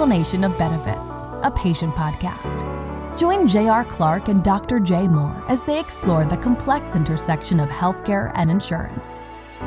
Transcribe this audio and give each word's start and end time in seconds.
Explanation 0.00 0.44
of 0.44 0.56
Benefits, 0.56 1.26
a 1.42 1.50
Paytient 1.50 1.94
podcast. 1.94 3.18
Join 3.18 3.46
J.R. 3.46 3.84
Clark 3.84 4.28
and 4.28 4.42
Dr. 4.42 4.80
Jay 4.80 5.06
Moore 5.06 5.44
as 5.46 5.62
they 5.62 5.78
explore 5.78 6.24
the 6.24 6.38
complex 6.38 6.96
intersection 6.96 7.60
of 7.60 7.68
healthcare 7.68 8.32
and 8.34 8.50
insurance. 8.50 9.18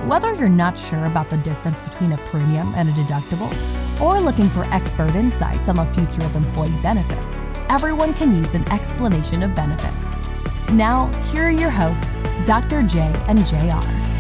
Whether 0.08 0.34
you're 0.34 0.50
not 0.50 0.76
sure 0.76 1.06
about 1.06 1.30
the 1.30 1.38
difference 1.38 1.84
between 1.84 2.14
a 2.14 2.18
premium 2.30 2.74
and 2.74 2.90
a 2.90 2.92
deductible, 2.94 3.54
or 4.02 4.20
looking 4.20 4.50
for 4.50 4.64
expert 4.74 5.14
insights 5.14 5.70
on 5.70 5.76
the 5.76 5.86
future 5.94 6.26
of 6.26 6.36
employee 6.36 6.82
benefits, 6.82 7.52
everyone 7.70 8.16
can 8.16 8.36
use 8.36 8.56
an 8.56 8.68
explanation 8.72 9.44
of 9.44 9.54
benefits. 9.54 10.28
Now, 10.72 11.12
here 11.32 11.44
are 11.44 11.52
your 11.52 11.70
hosts, 11.70 12.24
Dr. 12.46 12.82
J 12.82 13.02
and 13.28 13.46
JR. 13.46 14.13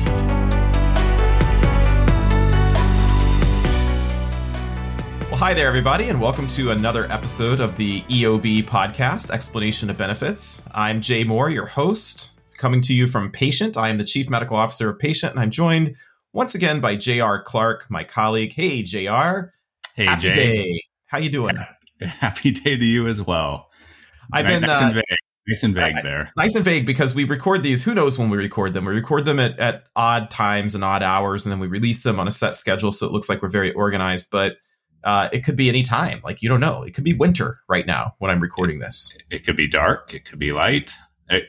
hi 5.44 5.54
there, 5.54 5.68
everybody, 5.68 6.08
and 6.08 6.22
welcome 6.22 6.48
to 6.48 6.72
another 6.72 7.04
episode 7.12 7.60
of 7.60 7.76
the 7.76 8.00
EOB 8.04 8.64
podcast, 8.64 9.30
Explanation 9.30 9.90
of 9.90 9.98
Benefits. 9.98 10.66
I'm 10.74 11.02
Jay 11.02 11.26
Moore, 11.26 11.50
your 11.50 11.66
host, 11.66 12.32
coming 12.58 12.82
to 12.84 12.94
you 12.94 13.08
from 13.08 13.30
Paytient. 13.30 13.76
I 13.76 13.90
am 13.90 13.98
the 13.98 14.06
Chief 14.06 14.30
Medical 14.30 14.56
Officer 14.56 14.90
of 14.90 15.00
Paytient, 15.00 15.32
and 15.32 15.40
I'm 15.42 15.52
joined 15.52 15.98
once 16.32 16.56
again 16.56 16.80
by 16.80 16.96
JR 16.96 17.40
Clark, 17.44 17.88
my 17.92 18.06
colleague. 18.06 18.54
Hey, 18.54 18.84
JR. 18.84 19.52
Hey, 19.98 20.06
Happy 20.06 20.22
Jay. 20.22 20.34
Day. 20.34 20.82
How 21.08 21.18
you 21.18 21.30
doing? 21.30 21.58
Happy 22.02 22.52
day 22.52 22.78
to 22.78 22.86
you 22.86 23.06
as 23.08 23.22
well. 23.22 23.70
I've 24.32 24.46
Nice- 24.46 24.54
been 24.54 24.62
nice 24.62 24.82
uh, 24.82 24.86
and 24.86 24.94
vague. 24.96 25.04
Nice 25.46 25.64
and 25.64 25.76
vague 25.76 25.96
I- 25.98 26.02
there. 26.04 26.32
nice 26.38 26.56
and 26.56 26.64
vague 26.64 26.86
because 26.86 27.14
we 27.14 27.26
record 27.26 27.64
these. 27.64 27.84
Who 27.84 27.94
knows 27.94 28.18
when 28.18 28.30
we 28.30 28.38
record 28.38 28.74
them? 28.74 28.86
We 28.86 28.94
record 28.94 29.26
them 29.26 29.42
at, 29.42 29.60
at 29.60 29.84
odd 29.94 30.32
times 30.32 30.74
and 30.74 30.86
odd 30.86 31.04
hours, 31.04 31.46
and 31.46 31.52
then 31.52 31.60
we 31.60 31.68
release 31.68 32.02
them 32.02 32.18
on 32.18 32.30
a 32.30 32.32
set 32.32 32.56
schedule, 32.56 32.94
so 32.94 33.06
it 33.08 33.12
looks 33.12 33.28
like 33.28 33.42
we're 33.42 33.50
very 33.50 33.74
organized. 33.74 34.30
But 34.32 34.54
uh, 35.04 35.30
it 35.32 35.44
could 35.44 35.56
be 35.56 35.70
any 35.70 35.84
time. 35.84 36.22
Like 36.24 36.42
you 36.42 36.50
don't 36.50 36.60
know. 36.60 36.84
It 36.84 36.94
could 36.94 37.04
be 37.04 37.14
winter 37.14 37.58
right 37.68 37.86
now 37.86 38.16
when 38.20 38.32
I'm 38.32 38.42
recording 38.42 38.80
this. 38.80 39.18
It 39.30 39.46
could 39.46 39.58
be 39.58 39.68
dark. 39.68 40.14
It 40.14 40.26
could 40.26 40.40
be 40.40 40.52
light. 40.52 40.92
It, 41.30 41.46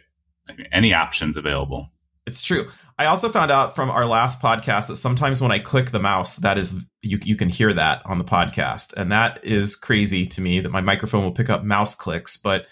any 0.72 0.92
options 0.92 1.36
available. 1.36 1.90
It's 2.26 2.42
true. 2.42 2.68
I 2.98 3.06
also 3.06 3.28
found 3.28 3.50
out 3.50 3.74
from 3.74 3.90
our 3.90 4.06
last 4.06 4.40
podcast 4.40 4.86
that 4.86 4.96
sometimes 4.96 5.40
when 5.40 5.50
I 5.50 5.58
click 5.58 5.90
the 5.90 5.98
mouse, 5.98 6.36
that 6.36 6.56
is 6.56 6.84
you 7.02 7.18
you 7.22 7.36
can 7.36 7.48
hear 7.48 7.72
that 7.72 8.02
on 8.04 8.18
the 8.18 8.24
podcast, 8.24 8.94
and 8.94 9.10
that 9.10 9.44
is 9.44 9.76
crazy 9.76 10.24
to 10.26 10.40
me 10.40 10.60
that 10.60 10.70
my 10.70 10.80
microphone 10.80 11.24
will 11.24 11.32
pick 11.32 11.50
up 11.50 11.64
mouse 11.64 11.94
clicks. 11.94 12.36
But 12.36 12.66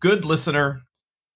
good 0.00 0.24
listener, 0.24 0.82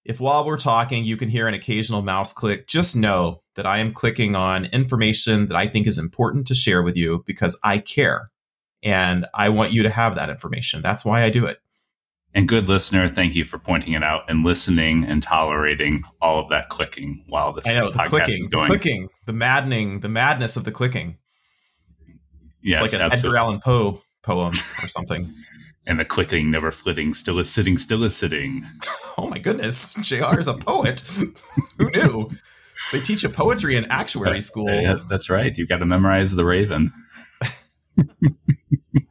if 0.05 0.19
while 0.19 0.45
we're 0.45 0.57
talking 0.57 1.03
you 1.03 1.17
can 1.17 1.29
hear 1.29 1.47
an 1.47 1.55
occasional 1.55 2.01
mouse 2.01 2.31
click, 2.31 2.67
just 2.67 2.95
know 2.95 3.41
that 3.55 3.65
I 3.65 3.79
am 3.79 3.93
clicking 3.93 4.35
on 4.35 4.65
information 4.65 5.47
that 5.47 5.55
I 5.55 5.65
think 5.67 5.87
is 5.87 5.97
important 5.97 6.47
to 6.47 6.55
share 6.55 6.83
with 6.83 6.95
you 6.95 7.23
because 7.25 7.59
I 7.63 7.79
care, 7.79 8.29
and 8.83 9.25
I 9.33 9.49
want 9.49 9.71
you 9.71 9.83
to 9.83 9.89
have 9.89 10.15
that 10.15 10.29
information. 10.29 10.81
That's 10.81 11.05
why 11.05 11.23
I 11.23 11.29
do 11.29 11.45
it. 11.45 11.59
And 12.33 12.47
good 12.47 12.69
listener, 12.69 13.07
thank 13.07 13.35
you 13.35 13.43
for 13.43 13.57
pointing 13.57 13.93
it 13.93 14.03
out 14.03 14.29
and 14.29 14.43
listening 14.43 15.03
and 15.03 15.21
tolerating 15.21 16.03
all 16.21 16.39
of 16.39 16.49
that 16.49 16.69
clicking 16.69 17.23
while 17.27 17.53
this 17.53 17.65
know 17.75 17.89
the 17.89 17.97
podcast 17.97 18.07
clicking, 18.07 18.39
is 18.39 18.45
the 18.45 18.51
going. 18.51 18.67
clicking, 18.67 19.09
the 19.25 19.33
maddening, 19.33 20.01
the 20.01 20.09
madness 20.09 20.55
of 20.55 20.63
the 20.63 20.71
clicking. 20.71 21.17
Yes, 22.61 22.81
it's 22.81 22.93
like 22.93 23.01
an 23.01 23.11
absolutely. 23.11 23.37
Edgar 23.37 23.45
Allan 23.45 23.59
Poe 23.61 24.01
poem 24.21 24.49
or 24.49 24.87
something. 24.87 25.33
And 25.87 25.99
the 25.99 26.05
clicking, 26.05 26.51
never 26.51 26.71
flitting, 26.71 27.15
still 27.15 27.39
is 27.39 27.51
sitting, 27.51 27.75
still 27.75 28.03
is 28.03 28.15
sitting. 28.15 28.63
oh 29.17 29.27
my 29.27 29.39
goodness, 29.39 29.95
JR 29.95 30.37
is 30.37 30.47
a 30.47 30.53
poet. 30.53 30.99
Who 31.79 31.89
knew? 31.89 32.29
They 32.91 32.99
teach 32.99 33.23
you 33.23 33.29
poetry 33.29 33.75
in 33.75 33.85
actuary 33.85 34.41
school. 34.41 34.69
Yeah, 34.69 34.97
that's 35.09 35.31
right. 35.31 35.57
You've 35.57 35.69
got 35.69 35.77
to 35.77 35.87
memorize 35.87 36.35
the 36.35 36.45
Raven. 36.45 36.93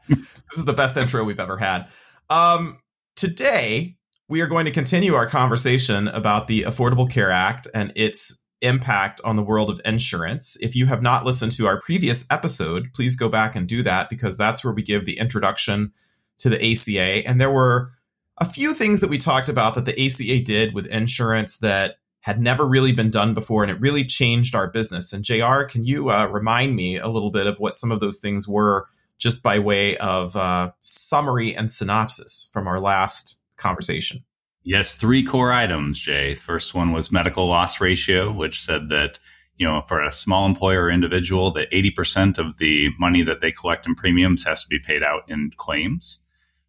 This 0.08 0.58
is 0.58 0.64
the 0.64 0.72
best 0.72 0.96
intro 0.96 1.24
we've 1.24 1.41
ever 1.41 1.58
had. 1.58 1.86
Um, 2.30 2.78
today, 3.16 3.96
we 4.28 4.41
are 4.41 4.46
going 4.46 4.64
to 4.64 4.70
continue 4.70 5.14
our 5.14 5.26
conversation 5.26 6.08
about 6.08 6.46
the 6.46 6.62
Affordable 6.62 7.10
Care 7.10 7.30
Act 7.30 7.66
and 7.74 7.92
its 7.96 8.44
impact 8.60 9.20
on 9.24 9.36
the 9.36 9.42
world 9.42 9.70
of 9.70 9.80
insurance. 9.84 10.56
If 10.60 10.74
you 10.74 10.86
have 10.86 11.02
not 11.02 11.24
listened 11.24 11.52
to 11.52 11.66
our 11.66 11.80
previous 11.80 12.30
episode, 12.30 12.92
please 12.94 13.16
go 13.16 13.28
back 13.28 13.54
and 13.54 13.69
do 13.69 13.82
that 13.82 14.10
because 14.10 14.36
that's 14.36 14.64
where 14.64 14.74
we 14.74 14.82
give 14.82 15.04
the 15.04 15.19
introduction 15.19 15.92
to 16.38 16.48
the 16.48 16.72
ACA. 16.72 17.26
And 17.26 17.40
there 17.40 17.50
were 17.50 17.92
a 18.38 18.44
few 18.44 18.72
things 18.72 19.00
that 19.00 19.10
we 19.10 19.19
talked 19.19 19.48
about 19.48 19.75
that 19.75 19.84
the 19.84 20.04
ACA 20.04 20.40
did 20.40 20.75
with 20.75 20.86
insurance 20.86 21.58
that 21.58 21.96
had 22.20 22.40
never 22.40 22.66
really 22.66 22.92
been 22.92 23.10
done 23.10 23.32
before, 23.32 23.62
and 23.62 23.70
it 23.70 23.80
really 23.80 24.04
changed 24.04 24.54
our 24.54 24.69
business. 24.69 25.12
And 25.12 25.25
JR, 25.25 25.62
can 25.62 25.84
you 25.84 26.10
uh, 26.10 26.26
remind 26.26 26.76
me 26.76 26.98
a 26.98 27.08
little 27.08 27.30
bit 27.30 27.46
of 27.46 27.58
what 27.58 27.75
some 27.75 27.90
of 27.90 28.00
those 28.00 28.19
things 28.19 28.46
were, 28.48 28.86
just 29.18 29.42
by 29.42 29.58
way 29.58 29.96
of 29.98 30.36
uh, 30.36 30.70
summary 30.80 31.54
and 31.54 31.70
synopsis 31.70 32.48
from 32.52 32.66
our 32.66 32.80
last 32.80 33.40
conversation? 33.56 34.24
Yes, 34.62 34.94
three 34.94 35.22
core 35.22 35.52
items, 35.52 36.00
Jay. 36.00 36.34
First 36.34 36.74
one 36.74 36.92
was 36.92 37.12
medical 37.12 37.48
loss 37.48 37.80
ratio, 37.80 38.30
which 38.30 38.60
said 38.60 38.88
that, 38.90 39.18
you 39.56 39.66
know, 39.66 39.80
for 39.80 40.02
a 40.02 40.10
small 40.10 40.46
employer 40.46 40.84
or 40.84 40.90
individual, 40.90 41.50
that 41.52 41.70
80% 41.70 42.38
of 42.38 42.58
the 42.58 42.90
money 42.98 43.22
that 43.22 43.40
they 43.40 43.50
collect 43.50 43.86
in 43.86 43.94
premiums 43.94 44.44
has 44.44 44.62
to 44.62 44.68
be 44.68 44.78
paid 44.78 45.02
out 45.02 45.22
in 45.28 45.50
claims. 45.56 46.22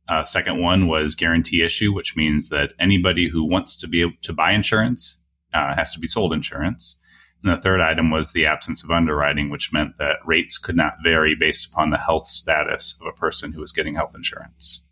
Uh, 0.07 0.23
second 0.23 0.61
one 0.61 0.87
was 0.87 1.13
guarantee 1.13 1.61
issue, 1.61 1.93
which 1.93 2.15
means 2.15 2.49
that 2.49 2.73
anybody 2.79 3.29
who 3.29 3.43
wants 3.43 3.75
to 3.77 3.87
be 3.87 4.01
able 4.01 4.13
to 4.21 4.33
buy 4.33 4.53
insurance 4.53 5.21
uh, 5.53 5.75
has 5.75 5.93
to 5.93 5.99
be 5.99 6.07
sold 6.07 6.33
insurance. 6.33 6.98
And 7.43 7.51
the 7.51 7.57
third 7.57 7.81
item 7.81 8.11
was 8.11 8.33
the 8.33 8.45
absence 8.45 8.83
of 8.83 8.91
underwriting, 8.91 9.49
which 9.49 9.71
meant 9.71 9.97
that 9.97 10.17
rates 10.25 10.57
could 10.57 10.75
not 10.75 10.95
vary 11.03 11.35
based 11.35 11.71
upon 11.71 11.89
the 11.89 11.97
health 11.97 12.25
status 12.25 12.99
of 13.01 13.07
a 13.07 13.13
person 13.13 13.53
who 13.53 13.61
was 13.61 13.71
getting 13.71 13.95
health 13.95 14.13
insurance. 14.15 14.85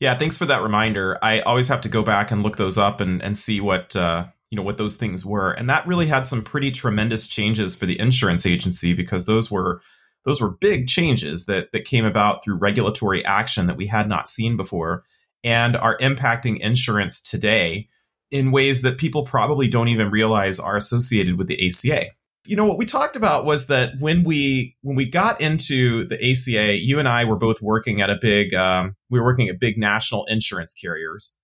Yeah, 0.00 0.16
thanks 0.16 0.38
for 0.38 0.44
that 0.46 0.62
reminder. 0.62 1.18
I 1.22 1.40
always 1.40 1.68
have 1.68 1.80
to 1.80 1.88
go 1.88 2.02
back 2.02 2.30
and 2.30 2.42
look 2.42 2.56
those 2.56 2.78
up 2.78 3.00
and, 3.00 3.20
and 3.22 3.36
see 3.36 3.60
what 3.60 3.96
uh, 3.96 4.26
you 4.50 4.56
know 4.56 4.62
what 4.62 4.78
those 4.78 4.96
things 4.96 5.26
were, 5.26 5.50
and 5.50 5.68
that 5.68 5.86
really 5.86 6.06
had 6.06 6.26
some 6.26 6.44
pretty 6.44 6.70
tremendous 6.70 7.26
changes 7.26 7.74
for 7.74 7.86
the 7.86 7.98
insurance 7.98 8.46
agency 8.46 8.92
because 8.92 9.24
those 9.26 9.50
were 9.50 9.80
those 10.24 10.40
were 10.40 10.50
big 10.50 10.86
changes 10.86 11.46
that 11.46 11.72
that 11.72 11.84
came 11.84 12.04
about 12.04 12.44
through 12.44 12.58
regulatory 12.58 13.24
action 13.24 13.66
that 13.66 13.76
we 13.76 13.88
had 13.88 14.08
not 14.08 14.28
seen 14.28 14.56
before 14.56 15.02
and 15.42 15.76
are 15.76 15.98
impacting 15.98 16.60
insurance 16.60 17.20
today 17.20 17.88
in 18.30 18.50
ways 18.50 18.82
that 18.82 18.98
people 18.98 19.24
probably 19.24 19.68
don't 19.68 19.88
even 19.88 20.10
realize 20.10 20.60
are 20.60 20.76
associated 20.76 21.38
with 21.38 21.48
the 21.48 21.66
ACA 21.66 22.10
you 22.48 22.56
know 22.56 22.64
what 22.64 22.78
we 22.78 22.86
talked 22.86 23.14
about 23.14 23.44
was 23.44 23.66
that 23.66 23.92
when 24.00 24.24
we 24.24 24.74
when 24.80 24.96
we 24.96 25.04
got 25.04 25.38
into 25.38 26.06
the 26.06 26.16
ACA, 26.16 26.76
you 26.76 26.98
and 26.98 27.06
I 27.06 27.24
were 27.24 27.36
both 27.36 27.60
working 27.60 28.00
at 28.00 28.08
a 28.08 28.16
big 28.20 28.54
um, 28.54 28.96
we 29.10 29.20
were 29.20 29.26
working 29.26 29.50
at 29.50 29.60
big 29.60 29.76
national 29.76 30.24
insurance 30.26 30.72
carriers, 30.72 31.36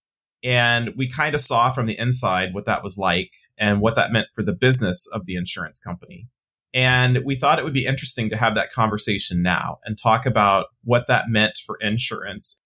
and 0.43 0.95
we 0.97 1.07
kind 1.07 1.35
of 1.35 1.43
saw 1.43 1.71
from 1.71 1.85
the 1.85 1.99
inside 1.99 2.55
what 2.55 2.65
that 2.65 2.83
was 2.83 2.97
like 2.97 3.33
and 3.59 3.83
what 3.83 3.97
that 3.97 4.13
meant 4.13 4.29
for 4.35 4.43
the 4.43 4.55
business 4.55 5.07
of 5.13 5.27
the 5.27 5.37
insurance 5.37 5.79
company. 5.79 6.27
And 6.73 7.19
we 7.23 7.37
thought 7.37 7.59
it 7.59 7.65
would 7.65 7.75
be 7.75 7.85
interesting 7.85 8.31
to 8.31 8.37
have 8.37 8.55
that 8.55 8.73
conversation 8.73 9.43
now 9.43 9.79
and 9.85 9.99
talk 9.99 10.25
about 10.25 10.67
what 10.83 11.07
that 11.07 11.29
meant 11.29 11.59
for 11.65 11.77
insurance. 11.83 12.63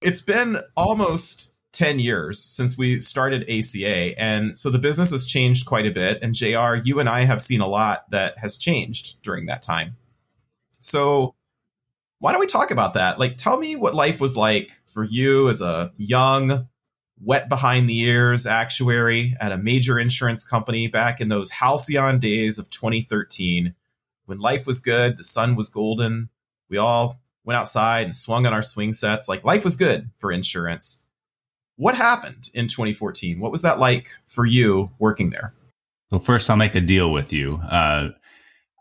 It's 0.00 0.22
been 0.22 0.56
almost 0.76 1.51
10 1.72 1.98
years 1.98 2.38
since 2.38 2.76
we 2.76 3.00
started 3.00 3.48
ACA. 3.48 4.18
And 4.20 4.58
so 4.58 4.70
the 4.70 4.78
business 4.78 5.10
has 5.10 5.26
changed 5.26 5.66
quite 5.66 5.86
a 5.86 5.90
bit. 5.90 6.18
And 6.22 6.34
JR, 6.34 6.76
you 6.82 7.00
and 7.00 7.08
I 7.08 7.24
have 7.24 7.40
seen 7.40 7.60
a 7.60 7.66
lot 7.66 8.10
that 8.10 8.38
has 8.38 8.56
changed 8.56 9.22
during 9.22 9.46
that 9.46 9.62
time. 9.62 9.96
So 10.80 11.34
why 12.18 12.32
don't 12.32 12.40
we 12.40 12.46
talk 12.46 12.70
about 12.70 12.94
that? 12.94 13.18
Like, 13.18 13.36
tell 13.36 13.58
me 13.58 13.74
what 13.74 13.94
life 13.94 14.20
was 14.20 14.36
like 14.36 14.72
for 14.86 15.02
you 15.02 15.48
as 15.48 15.60
a 15.60 15.92
young, 15.96 16.68
wet 17.20 17.48
behind 17.48 17.88
the 17.88 18.00
ears 18.00 18.46
actuary 18.46 19.36
at 19.40 19.52
a 19.52 19.58
major 19.58 19.98
insurance 19.98 20.46
company 20.46 20.88
back 20.88 21.20
in 21.20 21.28
those 21.28 21.50
halcyon 21.50 22.18
days 22.18 22.58
of 22.58 22.70
2013 22.70 23.74
when 24.26 24.38
life 24.38 24.66
was 24.66 24.80
good, 24.80 25.16
the 25.16 25.24
sun 25.24 25.56
was 25.56 25.68
golden. 25.68 26.30
We 26.68 26.78
all 26.78 27.20
went 27.44 27.58
outside 27.58 28.04
and 28.04 28.14
swung 28.14 28.46
on 28.46 28.52
our 28.52 28.62
swing 28.62 28.92
sets. 28.92 29.28
Like, 29.28 29.44
life 29.44 29.64
was 29.64 29.76
good 29.76 30.10
for 30.18 30.30
insurance 30.30 31.06
what 31.76 31.94
happened 31.94 32.50
in 32.54 32.68
2014 32.68 33.40
what 33.40 33.50
was 33.50 33.62
that 33.62 33.78
like 33.78 34.08
for 34.26 34.44
you 34.46 34.90
working 34.98 35.30
there 35.30 35.54
Well, 36.10 36.20
first, 36.20 36.48
I'll 36.50 36.56
make 36.56 36.74
a 36.74 36.80
deal 36.80 37.10
with 37.10 37.32
you. 37.32 37.54
Uh, 37.56 38.08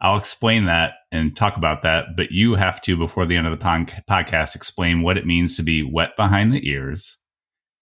I'll 0.01 0.17
explain 0.17 0.65
that 0.65 0.93
and 1.11 1.35
talk 1.35 1.55
about 1.57 1.83
that, 1.83 2.17
but 2.17 2.31
you 2.31 2.55
have 2.55 2.81
to, 2.81 2.97
before 2.97 3.25
the 3.25 3.35
end 3.37 3.45
of 3.47 3.51
the 3.51 3.57
pon- 3.57 3.85
podcast, 4.09 4.55
explain 4.55 5.01
what 5.03 5.15
it 5.17 5.25
means 5.25 5.55
to 5.57 5.63
be 5.63 5.81
wet 5.83 6.15
behind 6.17 6.51
the 6.51 6.67
ears. 6.69 7.19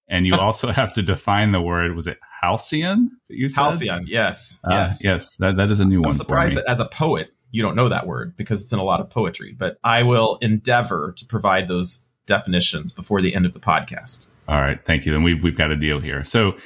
And 0.07 0.27
you 0.27 0.35
also 0.45 0.67
have 0.71 0.93
to 0.93 1.01
define 1.01 1.51
the 1.51 1.61
word, 1.61 1.95
was 1.95 2.07
it 2.07 2.19
halcyon 2.41 3.09
that 3.29 3.37
you 3.37 3.49
said? 3.49 3.61
halcyon 3.61 4.05
yes 4.07 4.59
Uh, 4.63 4.69
yes 4.71 5.01
yes, 5.03 5.35
that, 5.37 5.57
that 5.57 5.71
is 5.71 5.79
a 5.79 5.85
new 5.85 5.97
one. 6.01 6.05
i'm 6.05 6.09
one. 6.09 6.11
surprised 6.17 6.53
for 6.53 6.59
me. 6.59 6.61
that 6.65 6.69
as 6.71 6.79
a 6.79 6.85
poet 6.85 7.29
you 7.51 7.61
don't 7.61 7.75
know 7.75 7.89
that 7.89 8.05
word 8.07 8.35
because 8.37 8.61
it's 8.63 8.71
in 8.71 8.79
a 8.79 8.83
lot 8.83 9.01
of 9.01 9.09
poetry 9.09 9.53
but 9.57 9.77
i 9.83 10.03
will 10.03 10.37
endeavor 10.41 11.13
to 11.17 11.25
provide 11.25 11.67
those 11.67 12.05
definitions 12.27 12.93
before 12.93 13.21
the 13.21 13.35
end 13.35 13.45
of 13.45 13.51
the 13.53 13.59
podcast 13.59 14.27
All 14.49 14.59
right, 14.59 14.83
thank 14.83 15.05
you. 15.05 15.11
Then 15.11 15.21
we've 15.21 15.43
we've 15.43 15.55
got 15.57 15.71
a 15.71 15.77
deal 15.77 15.99
here. 15.99 16.23
So, 16.23 16.57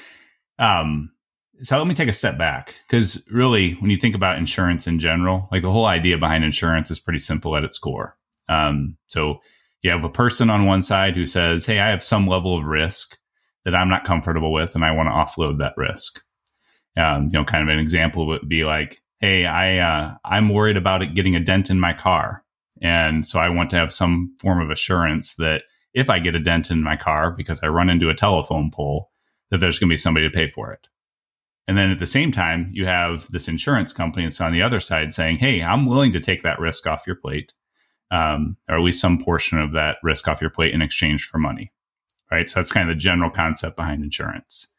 um, 0.58 1.12
so 1.62 1.78
let 1.78 1.86
me 1.86 1.94
take 1.94 2.08
a 2.08 2.14
step 2.14 2.38
back 2.38 2.78
because 2.88 3.28
really, 3.30 3.74
when 3.74 3.92
you 3.92 3.98
think 3.98 4.16
about 4.16 4.38
insurance 4.38 4.88
in 4.88 5.00
general, 5.00 5.50
like 5.52 5.64
the 5.64 5.72
whole 5.72 5.86
idea 5.86 6.18
behind 6.18 6.46
insurance 6.46 6.90
is 6.90 7.00
pretty 7.00 7.20
simple 7.20 7.58
at 7.58 7.66
its 7.66 7.78
core. 7.78 8.18
Um, 8.48 8.98
so 9.08 9.42
You 9.84 9.92
have 9.92 10.06
a 10.06 10.10
person 10.10 10.50
on 10.50 10.66
one 10.66 10.82
side 10.82 11.16
who 11.16 11.26
says, 11.26 11.66
Hey, 11.66 11.80
I 11.80 11.90
have 11.90 12.02
some 12.02 12.26
level 12.26 12.58
of 12.58 12.64
risk 12.66 13.18
that 13.66 13.76
I'm 13.76 13.90
not 13.90 14.06
comfortable 14.06 14.52
with 14.52 14.76
and 14.76 14.84
I 14.84 14.92
want 14.92 15.08
to 15.08 15.12
offload 15.12 15.60
that 15.60 15.74
risk. 15.78 16.24
Um, 16.98 17.26
you 17.26 17.34
know, 17.34 17.44
kind 17.44 17.68
of 17.68 17.74
an 17.74 17.80
example 17.80 18.26
would 18.28 18.48
be 18.48 18.64
like, 18.64 19.02
Hey, 19.20 19.46
I, 19.46 19.78
uh, 19.78 20.16
I'm 20.26 20.50
worried 20.50 20.78
about 20.78 21.02
it 21.02 21.14
getting 21.14 21.36
a 21.36 21.40
dent 21.44 21.70
in 21.70 21.80
my 21.80 21.94
car. 21.94 22.44
And 22.82 23.28
so 23.28 23.40
I 23.40 23.50
want 23.50 23.70
to 23.72 23.78
have 23.78 23.94
some 23.94 24.36
form 24.42 24.62
of 24.62 24.70
assurance 24.70 25.36
that 25.36 25.64
if 25.94 26.10
I 26.10 26.19
get 26.19 26.36
a 26.36 26.40
dent 26.40 26.72
in 26.72 26.81
my 26.81 26.95
car 26.95 27.31
because 27.31 27.62
I 27.62 27.68
run 27.68 27.90
into 27.90 28.10
a 28.10 28.16
telephone 28.16 28.72
pole, 28.72 29.12
that 29.51 29.60
there's 29.60 29.80
going 29.80 29.90
to 29.90 29.94
be 29.94 29.98
somebody 29.98 30.28
to 30.28 30.36
pay 30.36 30.48
for 30.48 30.72
it. 30.72 30.88
And 31.68 31.78
then 31.78 31.92
at 31.92 32.00
the 32.00 32.07
same 32.07 32.31
time, 32.31 32.69
you 32.74 32.86
have 32.86 33.28
this 33.31 33.48
insurance 33.48 33.94
company 33.94 34.25
that's 34.25 34.42
on 34.42 34.51
the 34.51 34.62
other 34.62 34.80
side 34.80 35.13
saying, 35.13 35.38
Hey, 35.38 35.62
I'm 35.62 35.86
willing 35.86 36.12
to 36.13 36.19
take 36.19 36.42
that 36.42 36.60
risk 36.60 36.88
off 36.88 37.07
your 37.07 37.16
plate, 37.16 37.54
um, 38.12 38.57
or 38.68 38.78
at 38.78 38.84
least 38.84 39.00
some 39.00 39.18
portion 39.18 39.60
of 39.60 39.72
that 39.74 39.98
risk 40.04 40.28
off 40.28 40.42
your 40.42 40.50
plate 40.50 40.74
in 40.74 40.81
exchange 40.81 41.24
for 41.25 41.38
money. 41.38 41.72
Right. 42.31 42.50
So 42.50 42.60
that's 42.60 42.72
kind 42.72 42.89
of 42.89 42.96
the 42.96 43.00
general 43.00 43.30
concept 43.30 43.75
behind 43.75 44.04
insurance. 44.04 44.74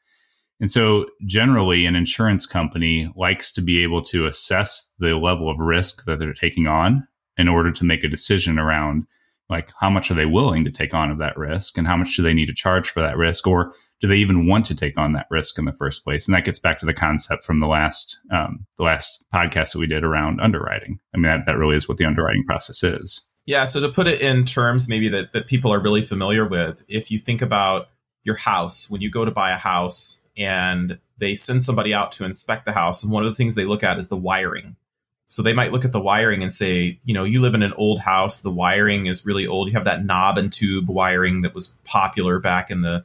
And 0.61 0.71
so 0.71 1.07
generally, 1.25 1.87
an 1.87 1.95
insurance 1.95 2.47
company 2.47 3.13
likes 3.17 3.53
to 3.53 3.63
be 3.63 3.83
able 3.83 4.03
to 4.05 4.27
assess 4.27 4.93
the 4.99 5.17
level 5.17 5.51
of 5.51 5.59
risk 5.59 6.05
that 6.05 6.19
they're 6.19 6.33
taking 6.33 6.67
on 6.67 7.07
in 7.37 7.49
order 7.49 7.71
to 7.73 7.85
make 7.85 8.05
a 8.05 8.09
decision 8.09 8.59
around 8.59 9.07
like 9.51 9.71
how 9.79 9.91
much 9.91 10.11
are 10.11 10.15
they 10.15 10.27
willing 10.27 10.65
to 10.65 10.71
take 10.71 10.95
on 10.95 11.11
of 11.11 11.19
that 11.19 11.37
risk 11.37 11.77
and 11.77 11.87
how 11.87 11.97
much 11.97 12.17
do 12.17 12.23
they 12.23 12.35
need 12.35 12.47
to 12.47 12.55
charge 12.55 12.89
for 12.89 13.01
that 13.01 13.17
risk 13.17 13.47
or 13.47 13.75
do 14.01 14.09
they 14.09 14.17
even 14.17 14.47
want 14.47 14.65
to 14.67 14.75
take 14.75 14.99
on 14.99 15.13
that 15.13 15.27
risk 15.31 15.59
in 15.59 15.65
the 15.65 15.73
first 15.73 16.05
place? 16.05 16.27
And 16.27 16.35
that 16.35 16.45
gets 16.45 16.59
back 16.59 16.79
to 16.79 16.87
the 16.87 16.95
concept 16.95 17.45
from 17.45 17.61
the 17.61 17.67
last 17.67 18.19
um, 18.33 18.67
the 18.77 18.85
last 18.85 19.25
podcast 19.33 19.73
that 19.73 19.79
we 19.79 19.87
did 19.87 20.05
around 20.05 20.41
underwriting. 20.41 20.99
I 21.15 21.19
mean 21.19 21.31
that, 21.31 21.47
that 21.47 21.59
really 21.59 21.77
is 21.77 21.89
what 21.89 21.99
the 21.99 22.05
underwriting 22.05 22.45
process 22.47 22.83
is. 22.83 23.29
Yeah 23.47 23.65
so 23.65 23.81
to 23.81 23.89
put 23.89 24.07
it 24.07 24.21
in 24.21 24.45
terms 24.45 24.89
maybe 24.89 25.09
that, 25.11 25.33
that 25.33 25.47
people 25.47 25.73
are 25.73 25.81
really 25.81 26.03
familiar 26.03 26.47
with 26.47 26.83
if 26.89 27.11
you 27.11 27.19
think 27.19 27.43
about 27.43 27.89
your 28.23 28.37
house 28.37 28.91
when 28.91 29.03
you 29.03 29.11
go 29.11 29.25
to 29.25 29.31
buy 29.31 29.51
a 29.51 29.59
house 29.59 30.27
and 30.37 30.99
they 31.19 31.35
send 31.35 31.63
somebody 31.63 31.93
out 31.93 32.11
to 32.13 32.25
inspect 32.25 32.65
the 32.65 32.73
house 32.73 33.05
and 33.05 33.13
one 33.13 33.23
of 33.23 33.29
the 33.29 33.35
things 33.35 33.55
they 33.55 33.67
look 33.67 33.83
at 33.83 33.99
is 33.99 34.09
the 34.09 34.17
wiring 34.17 34.77
so 35.35 35.43
they 35.43 35.53
might 35.53 35.73
look 35.73 35.85
at 35.85 35.91
the 35.91 36.01
wiring 36.01 36.45
and 36.45 36.53
say, 36.53 37.01
you 37.05 37.13
know, 37.13 37.25
you 37.25 37.41
live 37.41 37.55
in 37.55 37.65
an 37.65 37.73
old 37.73 37.99
house, 37.99 38.41
the 38.41 38.53
wiring 38.53 39.07
is 39.07 39.27
really 39.27 39.49
old. 39.49 39.67
You 39.67 39.75
have 39.75 39.85
that 39.85 40.05
knob 40.05 40.39
and 40.39 40.53
tube 40.53 40.89
wiring 40.89 41.43
that 41.43 41.55
was 41.55 41.77
popular 41.83 42.39
back 42.39 42.71
in 42.71 42.83
the 42.83 43.05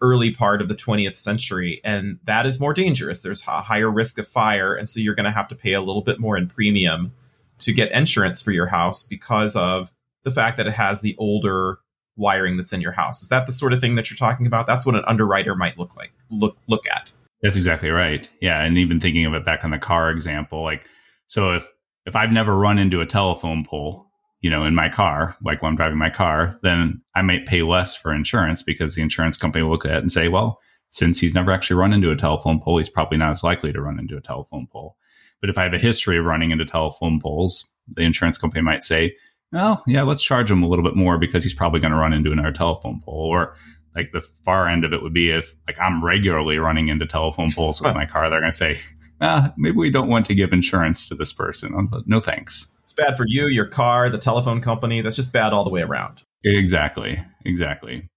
early 0.00 0.30
part 0.30 0.62
of 0.62 0.68
the 0.68 0.76
20th 0.76 1.18
century, 1.18 1.80
and 1.82 2.20
that 2.26 2.46
is 2.46 2.60
more 2.60 2.74
dangerous. 2.74 3.22
There's 3.22 3.44
a 3.48 3.62
higher 3.62 3.90
risk 3.90 4.20
of 4.20 4.28
fire, 4.28 4.72
and 4.72 4.88
so 4.88 5.00
you're 5.00 5.16
going 5.16 5.24
to 5.24 5.32
have 5.32 5.48
to 5.48 5.56
pay 5.56 5.72
a 5.72 5.80
little 5.80 6.02
bit 6.02 6.20
more 6.20 6.36
in 6.36 6.46
premium 6.46 7.12
to 7.58 7.72
get 7.72 7.90
insurance 7.90 8.40
for 8.40 8.52
your 8.52 8.68
house 8.68 9.04
because 9.04 9.56
of 9.56 9.90
the 10.22 10.30
fact 10.30 10.56
that 10.58 10.68
it 10.68 10.74
has 10.74 11.00
the 11.00 11.16
older 11.18 11.80
wiring 12.16 12.56
that's 12.56 12.72
in 12.72 12.82
your 12.82 12.92
house. 12.92 13.20
Is 13.20 13.30
that 13.30 13.46
the 13.46 13.52
sort 13.52 13.72
of 13.72 13.80
thing 13.80 13.96
that 13.96 14.10
you're 14.10 14.16
talking 14.16 14.46
about? 14.46 14.68
That's 14.68 14.86
what 14.86 14.94
an 14.94 15.02
underwriter 15.08 15.56
might 15.56 15.76
look 15.76 15.96
like. 15.96 16.12
Look 16.30 16.56
look 16.68 16.86
at. 16.88 17.10
That's 17.42 17.56
exactly 17.56 17.90
right. 17.90 18.30
Yeah, 18.40 18.62
and 18.62 18.78
even 18.78 19.00
thinking 19.00 19.26
of 19.26 19.34
it 19.34 19.44
back 19.44 19.64
on 19.64 19.72
the 19.72 19.78
car 19.80 20.12
example, 20.12 20.62
like 20.62 20.84
so 21.26 21.52
if 21.52 21.66
if 22.06 22.14
I've 22.16 22.32
never 22.32 22.56
run 22.56 22.78
into 22.78 23.00
a 23.00 23.06
telephone 23.06 23.64
pole, 23.64 24.10
you 24.40 24.50
know, 24.50 24.64
in 24.64 24.74
my 24.74 24.90
car, 24.90 25.36
like 25.42 25.62
when 25.62 25.70
I'm 25.70 25.76
driving 25.76 25.98
my 25.98 26.10
car, 26.10 26.58
then 26.62 27.00
I 27.14 27.22
might 27.22 27.46
pay 27.46 27.62
less 27.62 27.96
for 27.96 28.14
insurance 28.14 28.62
because 28.62 28.94
the 28.94 29.02
insurance 29.02 29.38
company 29.38 29.62
will 29.62 29.70
look 29.70 29.86
at 29.86 29.92
it 29.92 29.98
and 29.98 30.12
say, 30.12 30.28
well, 30.28 30.60
since 30.90 31.18
he's 31.18 31.34
never 31.34 31.50
actually 31.50 31.76
run 31.76 31.92
into 31.92 32.10
a 32.10 32.16
telephone 32.16 32.60
pole, 32.60 32.76
he's 32.76 32.90
probably 32.90 33.16
not 33.16 33.30
as 33.30 33.42
likely 33.42 33.72
to 33.72 33.80
run 33.80 33.98
into 33.98 34.16
a 34.16 34.20
telephone 34.20 34.66
pole. 34.70 34.96
But 35.40 35.50
if 35.50 35.58
I 35.58 35.62
have 35.62 35.74
a 35.74 35.78
history 35.78 36.18
of 36.18 36.24
running 36.24 36.50
into 36.50 36.64
telephone 36.64 37.18
poles, 37.20 37.70
the 37.88 38.02
insurance 38.02 38.38
company 38.38 38.62
might 38.62 38.82
say, 38.82 39.16
well, 39.50 39.82
yeah, 39.86 40.02
let's 40.02 40.22
charge 40.22 40.50
him 40.50 40.62
a 40.62 40.68
little 40.68 40.84
bit 40.84 40.96
more 40.96 41.18
because 41.18 41.42
he's 41.42 41.54
probably 41.54 41.80
going 41.80 41.92
to 41.92 41.98
run 41.98 42.12
into 42.12 42.32
another 42.32 42.52
telephone 42.52 43.00
pole. 43.02 43.28
Or 43.30 43.54
like 43.94 44.12
the 44.12 44.20
far 44.20 44.68
end 44.68 44.84
of 44.84 44.92
it 44.92 45.02
would 45.02 45.14
be 45.14 45.30
if 45.30 45.54
like 45.66 45.80
I'm 45.80 46.04
regularly 46.04 46.58
running 46.58 46.88
into 46.88 47.06
telephone 47.06 47.50
poles 47.50 47.80
with 47.80 47.94
my 47.96 48.06
car, 48.06 48.28
they're 48.28 48.40
going 48.40 48.50
to 48.50 48.56
say, 48.56 48.78
ah, 49.24 49.52
maybe 49.56 49.76
we 49.76 49.90
don't 49.90 50.08
want 50.08 50.26
to 50.26 50.34
give 50.34 50.52
insurance 50.52 51.08
to 51.08 51.14
this 51.14 51.32
person. 51.32 51.88
No 52.06 52.20
thanks. 52.20 52.68
It's 52.82 52.92
bad 52.92 53.16
for 53.16 53.24
you, 53.26 53.46
your 53.46 53.66
car, 53.66 54.10
the 54.10 54.18
telephone 54.18 54.60
company. 54.60 55.00
That's 55.00 55.16
just 55.16 55.32
bad 55.32 55.52
all 55.52 55.64
the 55.64 55.70
way 55.70 55.80
around. 55.80 56.22
Exactly. 56.44 57.22
Exactly. 57.44 58.08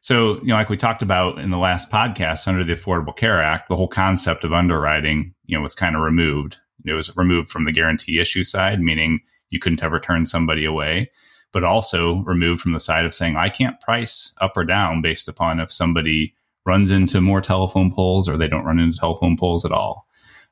So, 0.00 0.36
you 0.36 0.46
know, 0.46 0.54
like 0.54 0.70
we 0.70 0.76
talked 0.76 1.02
about 1.02 1.38
in 1.38 1.50
the 1.50 1.58
last 1.58 1.90
podcast 1.90 2.48
under 2.48 2.64
the 2.64 2.74
Affordable 2.74 3.14
Care 3.14 3.42
Act, 3.42 3.68
the 3.68 3.76
whole 3.76 3.88
concept 3.88 4.44
of 4.44 4.52
underwriting, 4.52 5.34
you 5.46 5.56
know, 5.56 5.62
was 5.62 5.74
kind 5.74 5.96
of 5.96 6.02
removed. 6.02 6.58
It 6.84 6.92
was 6.92 7.14
removed 7.16 7.50
from 7.50 7.64
the 7.64 7.72
guarantee 7.72 8.20
issue 8.20 8.44
side, 8.44 8.80
meaning 8.80 9.20
you 9.50 9.58
couldn't 9.58 9.82
ever 9.82 9.98
turn 9.98 10.24
somebody 10.24 10.64
away, 10.64 11.10
but 11.52 11.64
also 11.64 12.18
removed 12.18 12.60
from 12.60 12.72
the 12.72 12.80
side 12.80 13.04
of 13.04 13.14
saying, 13.14 13.36
I 13.36 13.48
can't 13.48 13.80
price 13.80 14.32
up 14.40 14.56
or 14.56 14.64
down 14.64 15.00
based 15.00 15.28
upon 15.28 15.60
if 15.60 15.72
somebody 15.72 16.34
runs 16.64 16.90
into 16.90 17.20
more 17.20 17.40
telephone 17.40 17.92
poles 17.92 18.28
or 18.28 18.36
they 18.36 18.48
don't 18.48 18.64
run 18.64 18.78
into 18.78 18.98
telephone 18.98 19.36
poles 19.36 19.64
at 19.64 19.72
all 19.72 20.05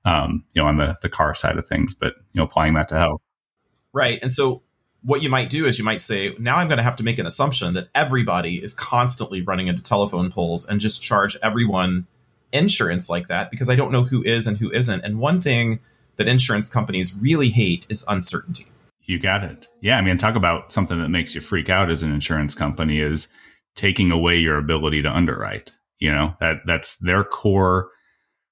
um, 0.04 0.44
you 0.52 0.62
know, 0.62 0.68
on 0.68 0.76
the 0.76 0.96
the 1.02 1.08
car 1.08 1.34
side 1.34 1.58
of 1.58 1.66
things, 1.66 1.94
but 1.94 2.14
you 2.32 2.38
know, 2.38 2.44
applying 2.44 2.74
that 2.74 2.88
to 2.88 2.98
health. 2.98 3.20
Right. 3.92 4.18
And 4.22 4.32
so 4.32 4.62
what 5.02 5.22
you 5.22 5.28
might 5.28 5.50
do 5.50 5.66
is 5.66 5.78
you 5.78 5.84
might 5.84 6.00
say, 6.00 6.34
now 6.38 6.56
I'm 6.56 6.66
going 6.66 6.78
to 6.78 6.82
have 6.82 6.96
to 6.96 7.04
make 7.04 7.18
an 7.18 7.26
assumption 7.26 7.74
that 7.74 7.88
everybody 7.94 8.62
is 8.62 8.72
constantly 8.72 9.42
running 9.42 9.68
into 9.68 9.82
telephone 9.82 10.30
poles 10.30 10.66
and 10.66 10.80
just 10.80 11.02
charge 11.02 11.36
everyone 11.42 12.06
insurance 12.52 13.10
like 13.10 13.28
that 13.28 13.50
because 13.50 13.68
I 13.68 13.76
don't 13.76 13.92
know 13.92 14.04
who 14.04 14.22
is 14.22 14.46
and 14.46 14.58
who 14.58 14.70
isn't. 14.72 15.04
And 15.04 15.18
one 15.18 15.40
thing 15.40 15.80
that 16.16 16.26
insurance 16.26 16.72
companies 16.72 17.16
really 17.20 17.50
hate 17.50 17.86
is 17.90 18.04
uncertainty. 18.08 18.66
You 19.02 19.18
got 19.18 19.44
it. 19.44 19.68
Yeah. 19.82 19.98
I 19.98 20.00
mean, 20.00 20.16
talk 20.16 20.36
about 20.36 20.72
something 20.72 20.98
that 20.98 21.10
makes 21.10 21.34
you 21.34 21.42
freak 21.42 21.68
out 21.68 21.90
as 21.90 22.02
an 22.02 22.12
insurance 22.12 22.54
company 22.54 23.00
is 23.00 23.32
taking 23.74 24.10
away 24.10 24.38
your 24.38 24.56
ability 24.56 25.02
to 25.02 25.10
underwrite. 25.10 25.72
You 25.98 26.10
know, 26.12 26.34
that 26.40 26.60
that's 26.66 26.96
their 26.96 27.24
core 27.24 27.90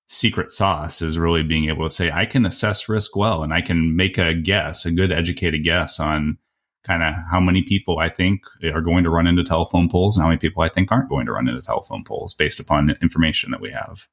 secret 0.08 0.50
sauce 0.50 1.00
is 1.00 1.18
really 1.18 1.42
being 1.42 1.68
able 1.68 1.84
to 1.84 1.94
say, 1.94 2.10
I 2.10 2.26
can 2.26 2.44
assess 2.44 2.88
risk 2.88 3.16
well 3.16 3.42
and 3.42 3.52
I 3.52 3.60
can 3.60 3.96
make 3.96 4.18
a 4.18 4.34
guess, 4.34 4.84
a 4.84 4.90
good 4.90 5.12
educated 5.12 5.64
guess 5.64 5.98
on 5.98 6.38
kind 6.84 7.02
of 7.02 7.14
how 7.30 7.40
many 7.40 7.62
people 7.62 7.98
I 7.98 8.08
think 8.08 8.42
are 8.74 8.80
going 8.80 9.04
to 9.04 9.10
run 9.10 9.26
into 9.26 9.44
telephone 9.44 9.88
poles 9.88 10.16
and 10.16 10.22
how 10.22 10.28
many 10.28 10.38
people 10.38 10.62
I 10.62 10.68
think 10.68 10.90
aren't 10.90 11.08
going 11.08 11.26
to 11.26 11.32
run 11.32 11.48
into 11.48 11.62
telephone 11.62 12.04
poles 12.04 12.34
based 12.34 12.60
upon 12.60 12.96
information 13.00 13.52
that 13.52 13.60
we 13.60 13.70
have. 13.70 14.08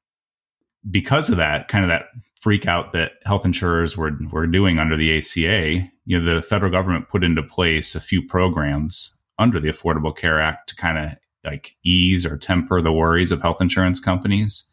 Because 0.89 1.29
of 1.29 1.37
that, 1.37 1.67
kind 1.67 1.83
of 1.83 1.89
that 1.89 2.05
freak 2.39 2.67
out 2.67 2.91
that 2.93 3.13
health 3.25 3.43
insurers 3.43 3.97
were, 3.97 4.17
were 4.31 4.47
doing 4.47 4.79
under 4.79 4.95
the 4.95 5.17
ACA, 5.17 5.89
you 6.05 6.19
know, 6.19 6.35
the 6.35 6.41
federal 6.41 6.71
government 6.71 7.09
put 7.09 7.23
into 7.23 7.43
place 7.43 7.95
a 7.95 7.99
few 7.99 8.25
programs 8.25 9.17
under 9.37 9.59
the 9.59 9.69
Affordable 9.69 10.15
Care 10.15 10.39
Act 10.39 10.69
to 10.69 10.75
kind 10.75 10.97
of 10.97 11.17
like 11.43 11.75
ease 11.83 12.25
or 12.25 12.37
temper 12.37 12.81
the 12.81 12.93
worries 12.93 13.31
of 13.31 13.41
health 13.41 13.61
insurance 13.61 13.99
companies. 13.99 14.65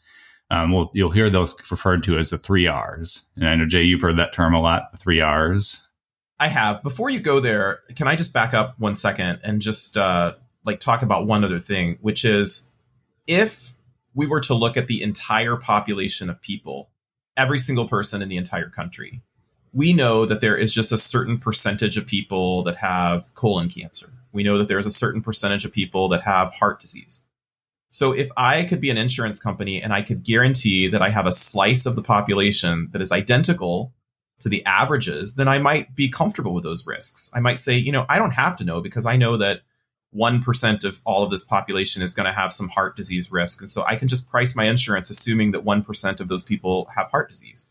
Um, 0.51 0.73
well, 0.73 0.91
you'll 0.95 1.11
hear 1.11 1.29
those 1.29 1.55
referred 1.71 2.03
to 2.05 2.19
as 2.19 2.31
the 2.31 2.39
three 2.39 2.67
R's. 2.67 3.27
And 3.37 3.49
I 3.49 3.57
know, 3.57 3.67
Jay, 3.67 3.83
you've 3.83 4.03
heard 4.03 4.17
that 4.17 4.33
term 4.33 4.55
a 4.55 4.61
lot, 4.61 4.91
the 4.91 4.97
three 4.97 5.21
R's. 5.21 5.87
I 6.39 6.49
have. 6.49 6.83
Before 6.83 7.11
you 7.11 7.19
go 7.19 7.41
there, 7.41 7.81
can 7.95 8.07
I 8.07 8.15
just 8.15 8.33
back 8.33 8.55
up 8.55 8.79
one 8.79 8.95
second 8.95 9.41
and 9.43 9.61
just 9.61 9.97
uh, 9.97 10.35
like 10.65 10.81
talk 10.81 11.03
about 11.03 11.27
one 11.27 11.45
other 11.45 11.59
thing, 11.59 11.99
which 12.01 12.25
is 12.25 12.71
if 13.27 13.73
we 14.15 14.27
were 14.27 14.41
to 14.41 14.55
look 14.55 14.77
at 14.77 14.87
the 14.87 15.03
entire 15.03 15.57
population 15.57 16.31
of 16.31 16.41
people, 16.41 16.91
every 17.37 17.59
single 17.59 17.89
person 17.89 18.23
in 18.23 18.29
the 18.29 18.37
entire 18.37 18.69
country, 18.69 19.23
we 19.73 19.93
know 19.93 20.25
that 20.25 20.41
there 20.41 20.57
is 20.57 20.73
just 20.73 20.93
a 20.93 20.97
certain 20.97 21.39
percentage 21.39 21.99
of 21.99 22.07
people 22.07 22.63
that 22.65 22.77
have 22.77 23.33
colon 23.35 23.69
cancer. 23.69 24.09
We 24.33 24.43
know 24.43 24.59
that 24.59 24.69
there's 24.69 24.87
a 24.87 24.91
certain 24.91 25.23
percentage 25.23 25.65
of 25.65 25.73
people 25.73 26.09
that 26.11 26.23
have 26.23 26.55
heart 26.55 26.81
disease. 26.81 27.26
So 27.91 28.13
if 28.13 28.31
I 28.37 28.65
could 28.65 28.81
be 28.81 28.91
an 28.91 28.99
insurance 28.99 29.43
company 29.43 29.81
and 29.81 29.93
I 29.93 30.03
could 30.03 30.23
guarantee 30.23 30.89
that 30.89 31.03
I 31.03 31.11
have 31.11 31.27
a 31.27 31.33
slice 31.33 31.87
of 31.87 31.97
the 31.97 32.03
population 32.03 32.89
that 32.93 33.01
is 33.01 33.13
identical 33.13 33.95
to 34.41 34.49
the 34.49 34.65
averages, 34.67 35.37
then 35.37 35.49
I 35.49 35.59
might 35.59 35.95
be 35.95 36.09
comfortable 36.09 36.53
with 36.53 36.65
those 36.65 36.87
risks. 36.87 37.31
I 37.35 37.41
might 37.41 37.59
say, 37.59 37.77
you 37.77 37.93
know, 37.93 38.05
I 38.09 38.19
don't 38.19 38.33
have 38.33 38.57
to 38.57 38.65
know 38.65 38.81
because 38.81 39.07
I 39.07 39.17
know 39.17 39.37
that 39.39 39.61
1% 40.15 40.85
of 40.85 41.01
all 41.05 41.23
of 41.23 41.31
this 41.31 41.45
population 41.45 42.03
is 42.03 42.15
going 42.15 42.27
to 42.27 42.33
have 42.33 42.53
some 42.53 42.69
heart 42.69 42.97
disease 42.97 43.31
risk. 43.33 43.61
And 43.61 43.71
so 43.71 43.85
I 43.85 43.97
can 43.97 44.09
just 44.09 44.31
price 44.31 44.57
my 44.57 44.65
insurance 44.65 45.11
assuming 45.11 45.53
that 45.53 45.65
1% 45.65 46.21
of 46.21 46.29
those 46.29 46.43
people 46.43 46.89
have 46.95 47.11
heart 47.11 47.29
disease. 47.29 47.71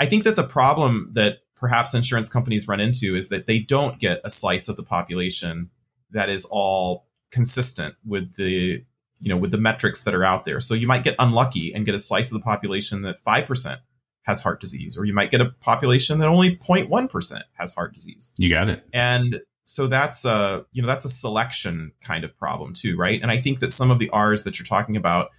I 0.00 0.06
think 0.06 0.24
that 0.24 0.36
the 0.36 0.44
problem 0.44 1.10
that 1.14 1.38
perhaps 1.56 1.94
insurance 1.94 2.28
companies 2.28 2.68
run 2.68 2.80
into 2.80 3.16
is 3.16 3.28
that 3.28 3.46
they 3.46 3.58
don't 3.58 3.98
get 3.98 4.20
a 4.24 4.30
slice 4.30 4.68
of 4.68 4.76
the 4.76 4.82
population 4.82 5.70
that 6.10 6.28
is 6.28 6.46
all 6.50 7.06
consistent 7.30 7.94
with 8.04 8.36
the 8.36 8.84
you 9.20 9.28
know 9.28 9.36
with 9.36 9.50
the 9.50 9.58
metrics 9.58 10.04
that 10.04 10.14
are 10.14 10.24
out 10.24 10.44
there. 10.44 10.60
So 10.60 10.74
you 10.74 10.86
might 10.86 11.04
get 11.04 11.14
unlucky 11.18 11.72
and 11.74 11.84
get 11.84 11.94
a 11.94 11.98
slice 11.98 12.30
of 12.32 12.38
the 12.38 12.44
population 12.44 13.02
that 13.02 13.16
5% 13.26 13.78
has 14.24 14.42
heart 14.42 14.60
disease 14.60 14.98
or 14.98 15.04
you 15.04 15.12
might 15.12 15.30
get 15.30 15.40
a 15.40 15.50
population 15.60 16.18
that 16.18 16.28
only 16.28 16.56
0.1% 16.56 17.42
has 17.54 17.74
heart 17.74 17.94
disease. 17.94 18.32
You 18.36 18.50
got 18.50 18.68
it. 18.68 18.86
And 18.92 19.40
so 19.64 19.86
that's 19.86 20.24
a 20.24 20.66
you 20.72 20.82
know 20.82 20.88
that's 20.88 21.04
a 21.04 21.10
selection 21.10 21.92
kind 22.02 22.24
of 22.24 22.36
problem 22.36 22.74
too 22.74 22.96
right? 22.96 23.20
And 23.20 23.30
i 23.30 23.40
think 23.40 23.60
that 23.60 23.72
some 23.72 23.90
of 23.90 23.98
the 23.98 24.10
r's 24.10 24.44
that 24.44 24.58
you're 24.58 24.66
talking 24.66 24.96
about 24.96 25.30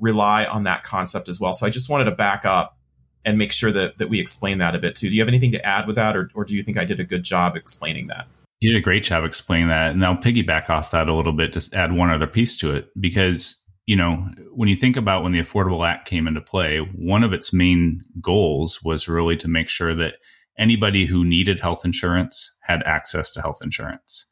rely 0.00 0.44
on 0.44 0.64
that 0.64 0.82
concept 0.82 1.28
as 1.28 1.40
well. 1.40 1.52
So 1.52 1.66
i 1.66 1.70
just 1.70 1.90
wanted 1.90 2.04
to 2.04 2.10
back 2.12 2.44
up 2.44 2.78
and 3.24 3.38
make 3.38 3.52
sure 3.52 3.72
that 3.72 3.98
that 3.98 4.08
we 4.08 4.20
explain 4.20 4.58
that 4.58 4.74
a 4.74 4.78
bit 4.78 4.96
too. 4.96 5.08
Do 5.08 5.14
you 5.14 5.20
have 5.20 5.28
anything 5.28 5.52
to 5.52 5.64
add 5.64 5.86
with 5.86 5.96
that 5.96 6.16
or, 6.16 6.30
or 6.34 6.44
do 6.44 6.56
you 6.56 6.62
think 6.62 6.78
i 6.78 6.84
did 6.84 7.00
a 7.00 7.04
good 7.04 7.22
job 7.22 7.56
explaining 7.56 8.06
that 8.08 8.26
You 8.64 8.72
did 8.72 8.78
a 8.78 8.82
great 8.82 9.02
job 9.02 9.24
explaining 9.24 9.68
that. 9.68 9.90
And 9.90 10.02
I'll 10.02 10.16
piggyback 10.16 10.70
off 10.70 10.90
that 10.92 11.06
a 11.06 11.14
little 11.14 11.34
bit, 11.34 11.52
just 11.52 11.74
add 11.74 11.92
one 11.92 12.08
other 12.08 12.26
piece 12.26 12.56
to 12.56 12.74
it. 12.74 12.88
Because, 12.98 13.62
you 13.84 13.94
know, 13.94 14.26
when 14.54 14.70
you 14.70 14.74
think 14.74 14.96
about 14.96 15.22
when 15.22 15.32
the 15.32 15.38
Affordable 15.38 15.86
Act 15.86 16.08
came 16.08 16.26
into 16.26 16.40
play, 16.40 16.78
one 16.78 17.22
of 17.22 17.34
its 17.34 17.52
main 17.52 18.02
goals 18.22 18.82
was 18.82 19.06
really 19.06 19.36
to 19.36 19.48
make 19.48 19.68
sure 19.68 19.94
that 19.94 20.14
anybody 20.56 21.04
who 21.04 21.26
needed 21.26 21.60
health 21.60 21.84
insurance 21.84 22.56
had 22.62 22.82
access 22.84 23.30
to 23.32 23.42
health 23.42 23.60
insurance. 23.62 24.30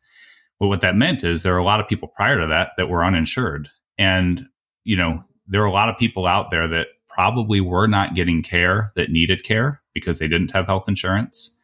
But 0.59 0.69
what 0.69 0.81
that 0.81 0.97
meant 0.97 1.25
is 1.25 1.43
there 1.43 1.55
are 1.55 1.59
a 1.59 1.65
lot 1.65 1.81
of 1.81 1.89
people 1.89 2.09
prior 2.09 2.41
to 2.41 2.47
that 2.47 2.71
that 2.79 2.89
were 2.89 3.05
uninsured. 3.05 3.69
And, 3.99 4.47
you 4.85 4.97
know, 4.97 5.25
there 5.47 5.61
are 5.61 5.67
a 5.67 5.73
lot 5.73 5.91
of 5.91 5.99
people 5.99 6.27
out 6.27 6.49
there 6.49 6.69
that 6.69 6.87
probably 7.07 7.61
were 7.61 7.87
not 7.87 8.15
getting 8.15 8.43
care 8.43 8.93
that 8.97 9.11
needed 9.11 9.45
care 9.45 9.83
because 9.93 10.21
they 10.21 10.29
didn't 10.29 10.53
have 10.53 10.65
health 10.65 10.89
insurance. 10.89 11.55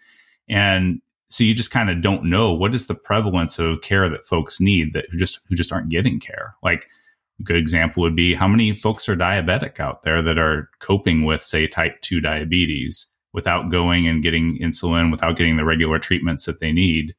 And 0.50 1.00
so 1.28 1.44
you 1.44 1.54
just 1.54 1.70
kind 1.70 1.90
of 1.90 2.00
don't 2.00 2.25
know 2.25 2.52
what 2.52 2.75
is 2.75 2.87
the 2.87 2.94
prevalence 2.94 3.58
of 3.58 3.82
care 3.82 4.08
that 4.08 4.26
folks 4.26 4.61
need 4.61 4.92
that 4.94 5.06
who 5.11 5.18
just 5.18 5.40
who 5.49 5.54
just 5.54 5.73
aren't 5.73 5.90
getting 5.90 6.18
care. 6.18 6.54
Like 6.62 6.88
a 7.38 7.42
good 7.42 7.56
example 7.56 8.02
would 8.02 8.16
be 8.16 8.35
how 8.35 8.49
many 8.49 8.73
folks 8.73 9.08
are 9.08 9.16
diabetic 9.16 9.78
out 9.78 10.02
there 10.02 10.23
that 10.23 10.38
are 10.38 10.70
coping 10.80 11.25
with 11.25 11.42
say 11.42 11.66
type 11.66 12.00
2 12.00 12.20
diabetes 12.20 13.12
without 13.32 13.70
going 13.70 14.08
and 14.08 14.23
getting 14.23 14.58
insulin, 14.58 15.11
without 15.11 15.37
getting 15.37 15.56
the 15.56 15.64
regular 15.64 15.99
treatments 15.99 16.47
that 16.47 16.61
they 16.61 16.73
need. 16.73 17.14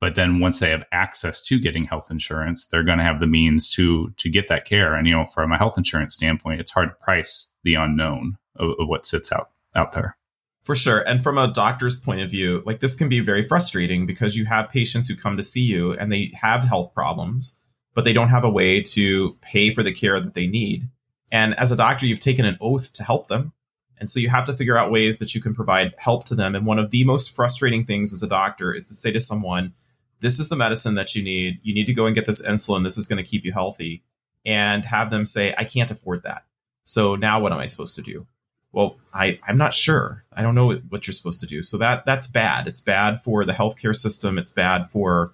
But 0.00 0.16
then 0.16 0.40
once 0.40 0.58
they 0.58 0.70
have 0.70 0.84
access 0.92 1.40
to 1.44 1.58
getting 1.58 1.84
health 1.84 2.10
insurance, 2.10 2.66
they're 2.66 2.82
going 2.82 2.98
to 2.98 3.04
have 3.04 3.20
the 3.20 3.26
means 3.26 3.70
to 3.74 4.12
to 4.16 4.28
get 4.28 4.48
that 4.48 4.64
care. 4.64 4.94
And 4.94 5.06
you 5.06 5.14
know, 5.14 5.26
from 5.26 5.52
a 5.52 5.58
health 5.58 5.78
insurance 5.78 6.14
standpoint, 6.14 6.60
it's 6.60 6.72
hard 6.72 6.90
to 6.90 7.04
price 7.04 7.54
the 7.62 7.74
unknown 7.74 8.36
of, 8.56 8.70
of 8.80 8.88
what 8.88 9.06
sits 9.06 9.32
out 9.32 9.50
out 9.76 9.92
there. 9.92 10.16
For 10.64 10.74
sure. 10.74 11.00
And 11.00 11.22
from 11.22 11.36
a 11.36 11.52
doctor's 11.52 12.00
point 12.00 12.22
of 12.22 12.30
view, 12.30 12.62
like 12.64 12.80
this 12.80 12.96
can 12.96 13.10
be 13.10 13.20
very 13.20 13.42
frustrating 13.42 14.06
because 14.06 14.34
you 14.34 14.46
have 14.46 14.70
patients 14.70 15.08
who 15.08 15.14
come 15.14 15.36
to 15.36 15.42
see 15.42 15.62
you 15.62 15.92
and 15.92 16.10
they 16.10 16.32
have 16.40 16.64
health 16.64 16.94
problems, 16.94 17.58
but 17.94 18.04
they 18.04 18.14
don't 18.14 18.28
have 18.28 18.44
a 18.44 18.50
way 18.50 18.80
to 18.80 19.34
pay 19.42 19.70
for 19.70 19.82
the 19.82 19.92
care 19.92 20.18
that 20.20 20.32
they 20.32 20.46
need. 20.46 20.88
And 21.30 21.54
as 21.58 21.70
a 21.70 21.76
doctor, 21.76 22.06
you've 22.06 22.20
taken 22.20 22.46
an 22.46 22.56
oath 22.62 22.94
to 22.94 23.04
help 23.04 23.28
them. 23.28 23.52
And 23.98 24.08
so 24.08 24.20
you 24.20 24.30
have 24.30 24.46
to 24.46 24.54
figure 24.54 24.76
out 24.76 24.90
ways 24.90 25.18
that 25.18 25.34
you 25.34 25.40
can 25.40 25.54
provide 25.54 25.94
help 25.98 26.24
to 26.26 26.34
them. 26.34 26.54
And 26.54 26.66
one 26.66 26.78
of 26.78 26.90
the 26.90 27.04
most 27.04 27.34
frustrating 27.34 27.84
things 27.84 28.12
as 28.12 28.22
a 28.22 28.28
doctor 28.28 28.74
is 28.74 28.86
to 28.86 28.94
say 28.94 29.12
to 29.12 29.20
someone, 29.20 29.74
this 30.20 30.40
is 30.40 30.48
the 30.48 30.56
medicine 30.56 30.94
that 30.94 31.14
you 31.14 31.22
need. 31.22 31.60
You 31.62 31.74
need 31.74 31.86
to 31.86 31.94
go 31.94 32.06
and 32.06 32.14
get 32.14 32.26
this 32.26 32.44
insulin. 32.44 32.84
This 32.84 32.96
is 32.96 33.06
going 33.06 33.22
to 33.22 33.28
keep 33.28 33.44
you 33.44 33.52
healthy. 33.52 34.02
And 34.46 34.84
have 34.84 35.10
them 35.10 35.24
say, 35.24 35.54
I 35.56 35.64
can't 35.64 35.90
afford 35.90 36.22
that. 36.22 36.44
So 36.84 37.16
now 37.16 37.40
what 37.40 37.52
am 37.52 37.58
I 37.58 37.66
supposed 37.66 37.94
to 37.96 38.02
do? 38.02 38.26
Well, 38.74 38.96
I, 39.14 39.38
I'm 39.46 39.56
not 39.56 39.72
sure. 39.72 40.24
I 40.32 40.42
don't 40.42 40.54
know 40.54 40.74
what 40.88 41.06
you're 41.06 41.14
supposed 41.14 41.40
to 41.40 41.46
do. 41.46 41.62
So 41.62 41.78
that 41.78 42.04
that's 42.04 42.26
bad. 42.26 42.66
It's 42.66 42.80
bad 42.80 43.20
for 43.20 43.44
the 43.44 43.52
healthcare 43.52 43.94
system. 43.94 44.36
It's 44.36 44.52
bad 44.52 44.86
for 44.86 45.32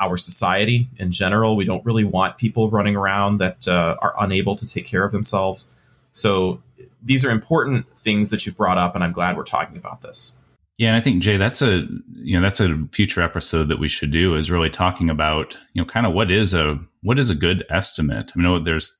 our 0.00 0.16
society 0.16 0.88
in 0.96 1.12
general. 1.12 1.54
We 1.54 1.64
don't 1.64 1.84
really 1.86 2.04
want 2.04 2.36
people 2.36 2.68
running 2.68 2.96
around 2.96 3.38
that 3.38 3.68
uh, 3.68 3.96
are 4.02 4.14
unable 4.18 4.56
to 4.56 4.66
take 4.66 4.86
care 4.86 5.04
of 5.04 5.12
themselves. 5.12 5.72
So 6.12 6.62
these 7.00 7.24
are 7.24 7.30
important 7.30 7.88
things 7.96 8.30
that 8.30 8.44
you've 8.44 8.56
brought 8.56 8.78
up, 8.78 8.94
and 8.94 9.04
I'm 9.04 9.12
glad 9.12 9.36
we're 9.36 9.44
talking 9.44 9.76
about 9.76 10.02
this. 10.02 10.38
Yeah, 10.76 10.88
and 10.88 10.96
I 10.96 11.00
think 11.00 11.22
Jay, 11.22 11.36
that's 11.36 11.62
a 11.62 11.86
you 12.12 12.34
know 12.34 12.40
that's 12.40 12.60
a 12.60 12.86
future 12.90 13.22
episode 13.22 13.68
that 13.68 13.78
we 13.78 13.88
should 13.88 14.10
do 14.10 14.34
is 14.34 14.50
really 14.50 14.70
talking 14.70 15.08
about 15.08 15.56
you 15.72 15.80
know 15.80 15.86
kind 15.86 16.06
of 16.06 16.12
what 16.12 16.32
is 16.32 16.54
a 16.54 16.80
what 17.02 17.20
is 17.20 17.30
a 17.30 17.36
good 17.36 17.64
estimate. 17.70 18.32
I 18.36 18.42
know 18.42 18.58
there's 18.58 18.98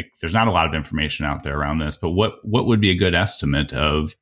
like 0.00 0.14
there's 0.20 0.34
not 0.34 0.48
a 0.48 0.52
lot 0.52 0.66
of 0.66 0.74
information 0.74 1.26
out 1.26 1.42
there 1.42 1.58
around 1.58 1.78
this, 1.78 1.96
but 1.96 2.10
what 2.10 2.44
what 2.44 2.66
would 2.66 2.80
be 2.80 2.90
a 2.90 2.94
good 2.94 3.14
estimate 3.14 3.72
of 3.72 4.16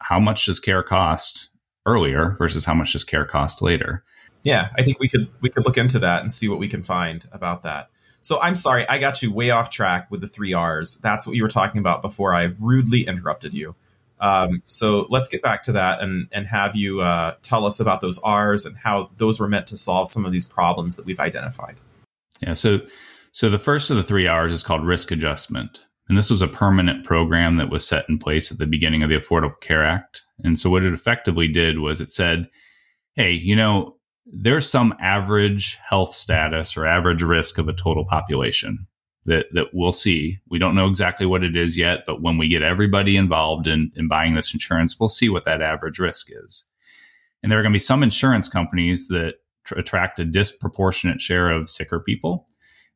how 0.00 0.20
much 0.20 0.46
does 0.46 0.60
care 0.60 0.82
cost 0.82 1.50
earlier 1.86 2.34
versus 2.38 2.64
how 2.64 2.74
much 2.74 2.92
does 2.92 3.04
care 3.04 3.24
cost 3.24 3.62
later? 3.62 4.04
Yeah, 4.42 4.68
I 4.76 4.82
think 4.82 4.98
we 5.00 5.08
could 5.08 5.28
we 5.40 5.48
could 5.48 5.64
look 5.64 5.78
into 5.78 5.98
that 6.00 6.20
and 6.20 6.32
see 6.32 6.48
what 6.48 6.58
we 6.58 6.68
can 6.68 6.82
find 6.82 7.26
about 7.32 7.62
that. 7.62 7.88
So 8.20 8.40
I'm 8.40 8.56
sorry, 8.56 8.86
I 8.88 8.98
got 8.98 9.22
you 9.22 9.32
way 9.32 9.50
off 9.50 9.70
track 9.70 10.10
with 10.10 10.20
the 10.20 10.26
three 10.26 10.52
R's. 10.52 10.98
That's 10.98 11.26
what 11.26 11.36
you 11.36 11.42
were 11.42 11.48
talking 11.48 11.78
about 11.78 12.02
before 12.02 12.34
I 12.34 12.54
rudely 12.58 13.06
interrupted 13.06 13.52
you. 13.54 13.74
Um, 14.20 14.62
so 14.64 15.06
let's 15.10 15.28
get 15.28 15.42
back 15.42 15.62
to 15.64 15.72
that 15.72 16.00
and 16.00 16.28
and 16.32 16.46
have 16.46 16.76
you 16.76 17.00
uh, 17.00 17.34
tell 17.42 17.64
us 17.66 17.80
about 17.80 18.00
those 18.00 18.18
R's 18.22 18.66
and 18.66 18.76
how 18.76 19.10
those 19.16 19.40
were 19.40 19.48
meant 19.48 19.66
to 19.68 19.76
solve 19.76 20.08
some 20.08 20.24
of 20.24 20.32
these 20.32 20.46
problems 20.46 20.96
that 20.96 21.06
we've 21.06 21.20
identified. 21.20 21.76
Yeah. 22.40 22.54
So 22.54 22.80
so 23.34 23.50
the 23.50 23.58
first 23.58 23.90
of 23.90 23.96
the 23.96 24.04
three 24.04 24.28
R's 24.28 24.52
is 24.52 24.62
called 24.62 24.86
risk 24.86 25.10
adjustment. 25.10 25.84
And 26.08 26.16
this 26.16 26.30
was 26.30 26.40
a 26.40 26.46
permanent 26.46 27.04
program 27.04 27.56
that 27.56 27.68
was 27.68 27.84
set 27.84 28.08
in 28.08 28.16
place 28.16 28.52
at 28.52 28.58
the 28.58 28.66
beginning 28.66 29.02
of 29.02 29.10
the 29.10 29.16
Affordable 29.16 29.60
Care 29.60 29.84
Act. 29.84 30.22
And 30.44 30.56
so 30.56 30.70
what 30.70 30.84
it 30.84 30.92
effectively 30.92 31.48
did 31.48 31.80
was 31.80 32.00
it 32.00 32.12
said, 32.12 32.48
hey, 33.16 33.32
you 33.32 33.56
know, 33.56 33.96
there's 34.24 34.70
some 34.70 34.94
average 35.00 35.76
health 35.84 36.14
status 36.14 36.76
or 36.76 36.86
average 36.86 37.24
risk 37.24 37.58
of 37.58 37.66
a 37.66 37.72
total 37.72 38.04
population 38.04 38.86
that, 39.24 39.46
that 39.52 39.66
we'll 39.72 39.90
see. 39.90 40.38
We 40.48 40.60
don't 40.60 40.76
know 40.76 40.86
exactly 40.86 41.26
what 41.26 41.42
it 41.42 41.56
is 41.56 41.76
yet, 41.76 42.04
but 42.06 42.22
when 42.22 42.38
we 42.38 42.46
get 42.46 42.62
everybody 42.62 43.16
involved 43.16 43.66
in, 43.66 43.90
in 43.96 44.06
buying 44.06 44.36
this 44.36 44.54
insurance, 44.54 45.00
we'll 45.00 45.08
see 45.08 45.28
what 45.28 45.44
that 45.44 45.60
average 45.60 45.98
risk 45.98 46.28
is. 46.30 46.66
And 47.42 47.50
there 47.50 47.58
are 47.58 47.62
going 47.62 47.72
to 47.72 47.74
be 47.74 47.80
some 47.80 48.04
insurance 48.04 48.48
companies 48.48 49.08
that 49.08 49.38
tr- 49.64 49.74
attract 49.74 50.20
a 50.20 50.24
disproportionate 50.24 51.20
share 51.20 51.50
of 51.50 51.68
sicker 51.68 51.98
people 51.98 52.46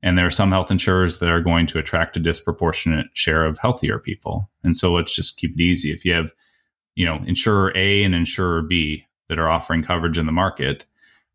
and 0.02 0.16
there 0.16 0.26
are 0.26 0.30
some 0.30 0.50
health 0.50 0.70
insurers 0.70 1.18
that 1.18 1.28
are 1.28 1.40
going 1.40 1.66
to 1.66 1.78
attract 1.78 2.16
a 2.16 2.20
disproportionate 2.20 3.06
share 3.14 3.44
of 3.44 3.58
healthier 3.58 3.98
people. 3.98 4.50
And 4.62 4.76
so 4.76 4.92
let's 4.92 5.14
just 5.14 5.38
keep 5.38 5.52
it 5.54 5.62
easy. 5.62 5.90
If 5.90 6.04
you 6.04 6.14
have, 6.14 6.32
you 6.94 7.04
know, 7.04 7.20
insurer 7.26 7.72
A 7.76 8.04
and 8.04 8.14
insurer 8.14 8.62
B 8.62 9.06
that 9.28 9.38
are 9.38 9.48
offering 9.48 9.82
coverage 9.82 10.18
in 10.18 10.26
the 10.26 10.32
market, 10.32 10.86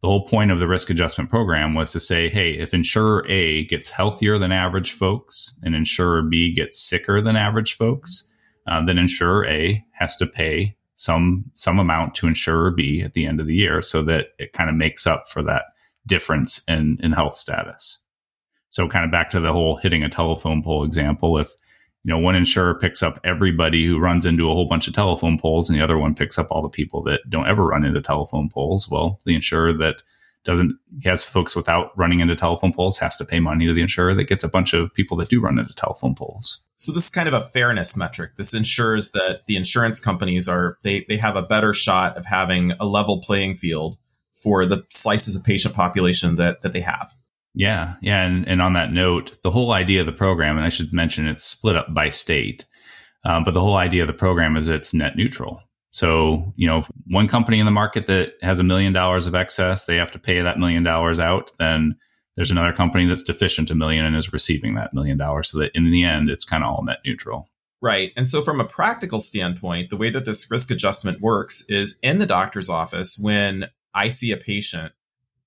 the 0.02 0.08
whole 0.08 0.28
point 0.28 0.52
of 0.52 0.60
the 0.60 0.68
risk 0.68 0.90
adjustment 0.90 1.30
program 1.30 1.76
was 1.76 1.94
to 1.94 2.00
say, 2.00 2.30
hey, 2.30 2.52
if 2.52 2.74
insurer 2.74 3.26
A 3.30 3.66
gets 3.66 3.90
healthier 3.90 4.38
than 4.38 4.52
average 4.52 4.92
folks 4.92 5.58
and 5.64 5.76
insurer 5.76 6.22
B 6.22 6.54
gets 6.54 6.78
sicker 6.78 7.22
than 7.22 7.38
average 7.38 7.76
folks, 7.76 8.30
uh, 8.68 8.84
then 8.86 8.98
insurer 8.98 9.46
A 9.48 9.84
has 9.94 10.16
to 10.18 10.26
pay 10.26 10.76
some 10.96 11.46
some 11.54 11.80
amount 11.80 12.16
to 12.16 12.28
insurer 12.28 12.72
B 12.72 13.02
at 13.02 13.14
the 13.14 13.26
end 13.26 13.40
of 13.40 13.48
the 13.48 13.56
year 13.56 13.82
so 13.82 14.04
that 14.04 14.28
it 14.38 14.54
kind 14.54 14.70
of 14.70 14.76
makes 14.76 15.08
up 15.08 15.28
for 15.28 15.42
that 15.44 15.66
difference 16.06 16.64
in 16.68 16.98
in 17.02 17.14
health 17.14 17.36
status. 17.36 18.03
So 18.74 18.88
kind 18.88 19.06
of 19.06 19.12
back 19.12 19.30
to 19.30 19.40
the 19.40 19.54
whole 19.54 19.76
hitting 19.76 20.02
a 20.02 20.10
telephone 20.10 20.64
pole 20.64 20.84
example. 20.84 21.38
If, 21.38 21.52
you 22.04 22.12
know, 22.12 22.18
one 22.18 22.34
insurer 22.34 22.74
picks 22.74 23.04
up 23.04 23.20
everybody 23.24 23.86
who 23.86 24.00
runs 24.00 24.26
into 24.26 24.50
a 24.50 24.54
whole 24.54 24.68
bunch 24.68 24.88
of 24.88 24.96
telephone 24.96 25.38
poles 25.38 25.70
and 25.70 25.78
the 25.78 25.84
other 25.84 25.96
one 25.96 26.16
picks 26.16 26.40
up 26.40 26.48
all 26.50 26.64
the 26.64 26.70
people 26.70 27.04
that 27.04 27.22
don't 27.30 27.48
ever 27.48 27.68
run 27.68 27.86
into 27.86 28.02
telephone 28.02 28.50
poles, 28.50 28.90
well, 28.90 29.20
the 29.28 29.36
insurer 29.36 29.74
that 29.74 30.02
doesn't 30.44 30.76
has 31.04 31.24
folks 31.24 31.56
without 31.56 31.96
running 31.96 32.20
into 32.20 32.36
telephone 32.36 32.74
poles 32.74 32.98
has 32.98 33.16
to 33.18 33.26
pay 33.26 33.40
money 33.40 33.68
to 33.68 33.76
the 33.76 33.82
insurer 33.82 34.16
that 34.16 34.24
gets 34.24 34.44
a 34.44 34.50
bunch 34.50 34.74
of 34.74 34.92
people 34.96 35.18
that 35.18 35.30
do 35.30 35.40
run 35.40 35.60
into 35.60 35.76
telephone 35.76 36.16
poles. 36.16 36.66
So 36.76 36.92
this 36.92 37.06
is 37.06 37.12
kind 37.12 37.28
of 37.28 37.36
a 37.36 37.42
fairness 37.42 37.96
metric. 37.96 38.38
This 38.38 38.56
ensures 38.56 39.12
that 39.12 39.42
the 39.46 39.56
insurance 39.56 40.00
companies 40.00 40.48
are 40.48 40.80
they 40.82 41.06
they 41.08 41.18
have 41.18 41.36
a 41.36 41.44
better 41.44 41.74
shot 41.74 42.18
of 42.18 42.26
having 42.26 42.72
a 42.80 42.86
level 42.86 43.22
playing 43.22 43.54
field 43.54 44.00
for 44.34 44.66
the 44.66 44.84
slices 44.90 45.36
of 45.36 45.44
patient 45.44 45.76
population 45.76 46.38
that 46.38 46.64
that 46.64 46.74
they 46.74 46.82
have. 46.82 47.14
Yeah, 47.56 47.96
yeah, 48.02 48.24
and 48.24 48.48
and 48.48 48.62
on 48.62 48.74
that 48.74 48.92
note, 48.92 49.38
the 49.44 49.52
whole 49.52 49.74
idea 49.74 50.00
of 50.00 50.06
the 50.06 50.12
program, 50.12 50.58
and 50.58 50.66
I 50.66 50.70
should 50.70 50.92
mention 50.92 51.28
it's 51.28 51.44
split 51.44 51.76
up 51.76 51.94
by 51.94 52.10
state, 52.10 52.66
um, 53.26 53.44
but 53.44 53.54
the 53.54 53.62
whole 53.62 53.76
idea 53.76 54.02
of 54.02 54.08
the 54.08 54.14
program 54.14 54.58
is 54.58 54.68
it's 54.68 54.94
net 54.94 55.16
neutral. 55.16 55.62
So 55.92 56.54
you 56.56 56.68
know, 56.68 56.84
one 57.06 57.28
company 57.28 57.60
in 57.60 57.66
the 57.66 57.72
market 57.72 58.08
that 58.08 58.34
has 58.42 58.60
a 58.60 58.64
million 58.64 58.92
dollars 58.92 59.28
of 59.28 59.36
excess, 59.36 59.86
they 59.86 59.98
have 59.98 60.12
to 60.14 60.20
pay 60.20 60.42
that 60.42 60.58
million 60.58 60.82
dollars 60.82 61.20
out. 61.20 61.52
Then 61.60 61.96
there's 62.36 62.52
another 62.52 62.74
company 62.74 63.06
that's 63.06 63.24
deficient 63.24 63.70
a 63.70 63.76
million 63.76 64.04
and 64.04 64.16
is 64.16 64.34
receiving 64.34 64.74
that 64.76 64.94
million 64.94 65.18
dollars. 65.18 65.50
So 65.50 65.60
that 65.60 65.72
in 65.76 65.92
the 65.92 66.04
end, 66.04 66.32
it's 66.32 66.46
kind 66.46 66.64
of 66.64 66.72
all 66.72 66.84
net 66.84 67.00
neutral. 67.06 67.50
Right. 67.84 68.14
And 68.16 68.28
so, 68.28 68.42
from 68.42 68.62
a 68.62 68.66
practical 68.66 69.20
standpoint, 69.20 69.90
the 69.90 69.98
way 69.98 70.10
that 70.10 70.26
this 70.26 70.50
risk 70.50 70.72
adjustment 70.72 71.22
works 71.22 71.66
is 71.70 72.00
in 72.02 72.18
the 72.18 72.26
doctor's 72.26 72.70
office 72.70 73.20
when 73.22 73.68
I 73.94 74.08
see 74.08 74.32
a 74.32 74.38
patient 74.38 74.94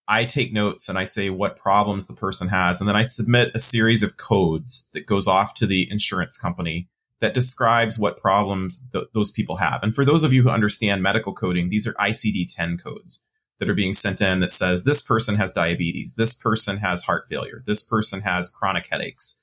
I 0.09 0.25
take 0.25 0.53
notes 0.53 0.89
and 0.89 0.99
I 0.99 1.05
say 1.05 1.31
what 1.31 1.57
problems 1.57 2.07
the 2.07 2.15
person 2.15 2.49
has. 2.49 2.81
And 2.81 2.89
then 2.89 2.97
I 2.97 3.03
submit 3.03 3.51
a 3.55 3.59
series 3.59 4.03
of 4.03 4.17
codes 4.17 4.89
that 4.93 5.07
goes 5.07 5.27
off 5.27 5.55
to 5.55 5.67
the 5.67 5.91
insurance 5.91 6.39
company 6.39 6.89
that 7.21 7.35
describes 7.35 7.99
what 7.99 8.21
problems 8.21 8.83
th- 8.93 9.07
those 9.15 9.31
people 9.31 9.57
have. 9.57 9.83
And 9.83 9.95
for 9.95 10.05
those 10.05 10.23
of 10.23 10.33
you 10.33 10.43
who 10.43 10.51
understand 10.51 11.03
medical 11.03 11.33
coding, 11.33 11.71
these 11.71 11.87
are 11.87 11.95
ICD 11.95 12.55
10 12.55 12.79
codes 12.79 13.25
that 13.59 13.71
are 13.71 13.75
being 13.75 13.95
sent 13.95 14.21
in 14.21 14.41
that 14.41 14.51
says 14.51 14.85
this 14.85 15.03
person 15.03 15.37
has 15.37 15.53
diabetes, 15.53 16.15
this 16.15 16.35
person 16.35 16.79
has 16.79 17.05
heart 17.05 17.25
failure, 17.29 17.63
this 17.67 17.83
person 17.83 18.21
has 18.21 18.51
chronic 18.51 18.89
headaches. 18.91 19.41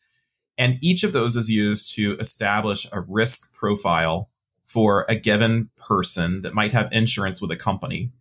And 0.57 0.77
each 0.81 1.03
of 1.03 1.13
those 1.13 1.35
is 1.35 1.49
used 1.49 1.95
to 1.95 2.15
establish 2.19 2.87
a 2.91 3.01
risk 3.01 3.53
profile 3.53 4.29
for 4.63 5.05
a 5.09 5.15
given 5.15 5.71
person 5.75 6.43
that 6.43 6.53
might 6.53 6.71
have 6.71 6.91
insurance 6.91 7.41
with 7.41 7.51
a 7.51 7.55
company 7.55 8.11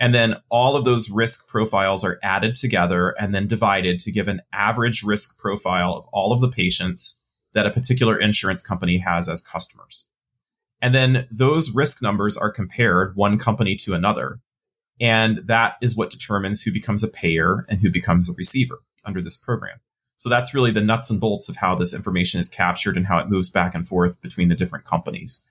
and 0.00 0.14
then 0.14 0.36
all 0.48 0.76
of 0.76 0.84
those 0.84 1.10
risk 1.10 1.48
profiles 1.48 2.04
are 2.04 2.20
added 2.22 2.54
together 2.54 3.10
and 3.18 3.34
then 3.34 3.48
divided 3.48 3.98
to 4.00 4.12
give 4.12 4.28
an 4.28 4.42
average 4.52 5.02
risk 5.02 5.38
profile 5.38 5.94
of 5.94 6.06
all 6.12 6.32
of 6.32 6.40
the 6.40 6.50
patients 6.50 7.20
that 7.52 7.66
a 7.66 7.70
particular 7.70 8.16
insurance 8.16 8.62
company 8.62 8.98
has 8.98 9.28
as 9.28 9.44
customers. 9.44 10.08
And 10.80 10.94
then 10.94 11.26
those 11.30 11.74
risk 11.74 12.02
numbers 12.02 12.36
are 12.36 12.52
compared 12.52 13.16
one 13.16 13.38
company 13.38 13.74
to 13.76 13.94
another. 13.94 14.40
And 15.00 15.38
that 15.46 15.76
is 15.80 15.96
what 15.96 16.10
determines 16.10 16.62
who 16.62 16.72
becomes 16.72 17.02
a 17.02 17.08
payer 17.08 17.64
and 17.68 17.80
who 17.80 17.90
becomes 17.90 18.30
a 18.30 18.34
receiver 18.36 18.80
under 19.04 19.20
this 19.20 19.36
program. 19.36 19.80
So 20.16 20.28
that's 20.28 20.54
really 20.54 20.72
the 20.72 20.80
nuts 20.80 21.10
and 21.10 21.20
bolts 21.20 21.48
of 21.48 21.56
how 21.56 21.74
this 21.74 21.94
information 21.94 22.40
is 22.40 22.48
captured 22.48 22.96
and 22.96 23.06
how 23.06 23.18
it 23.18 23.28
moves 23.28 23.50
back 23.50 23.74
and 23.74 23.86
forth 23.86 24.20
between 24.20 24.48
the 24.48 24.56
different 24.56 24.84
companies. 24.84 25.44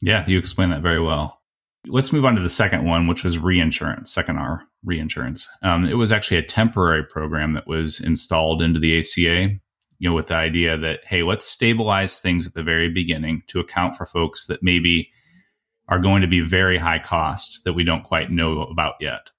Yeah, 0.00 0.24
you 0.26 0.38
explained 0.38 0.72
that 0.72 0.82
very 0.82 1.00
well. 1.00 1.41
Let's 1.86 2.12
move 2.12 2.24
on 2.24 2.36
to 2.36 2.40
the 2.40 2.48
second 2.48 2.84
one, 2.84 3.08
which 3.08 3.24
was 3.24 3.38
reinsurance, 3.38 4.12
second 4.12 4.38
R 4.38 4.64
reinsurance. 4.84 5.48
Um, 5.62 5.84
it 5.84 5.94
was 5.94 6.12
actually 6.12 6.38
a 6.38 6.42
temporary 6.42 7.04
program 7.04 7.54
that 7.54 7.66
was 7.66 8.00
installed 8.00 8.62
into 8.62 8.80
the 8.80 8.98
ACA, 8.98 9.58
you 9.98 10.08
know, 10.08 10.14
with 10.14 10.28
the 10.28 10.34
idea 10.34 10.76
that, 10.78 11.04
hey, 11.04 11.22
let's 11.22 11.46
stabilize 11.46 12.18
things 12.18 12.46
at 12.46 12.54
the 12.54 12.62
very 12.62 12.88
beginning 12.88 13.42
to 13.48 13.60
account 13.60 13.96
for 13.96 14.06
folks 14.06 14.46
that 14.46 14.62
maybe 14.62 15.10
are 15.88 16.00
going 16.00 16.22
to 16.22 16.28
be 16.28 16.40
very 16.40 16.78
high 16.78 16.98
cost 16.98 17.64
that 17.64 17.72
we 17.72 17.84
don't 17.84 18.04
quite 18.04 18.30
know 18.30 18.62
about 18.62 18.94
yet. 19.00 19.30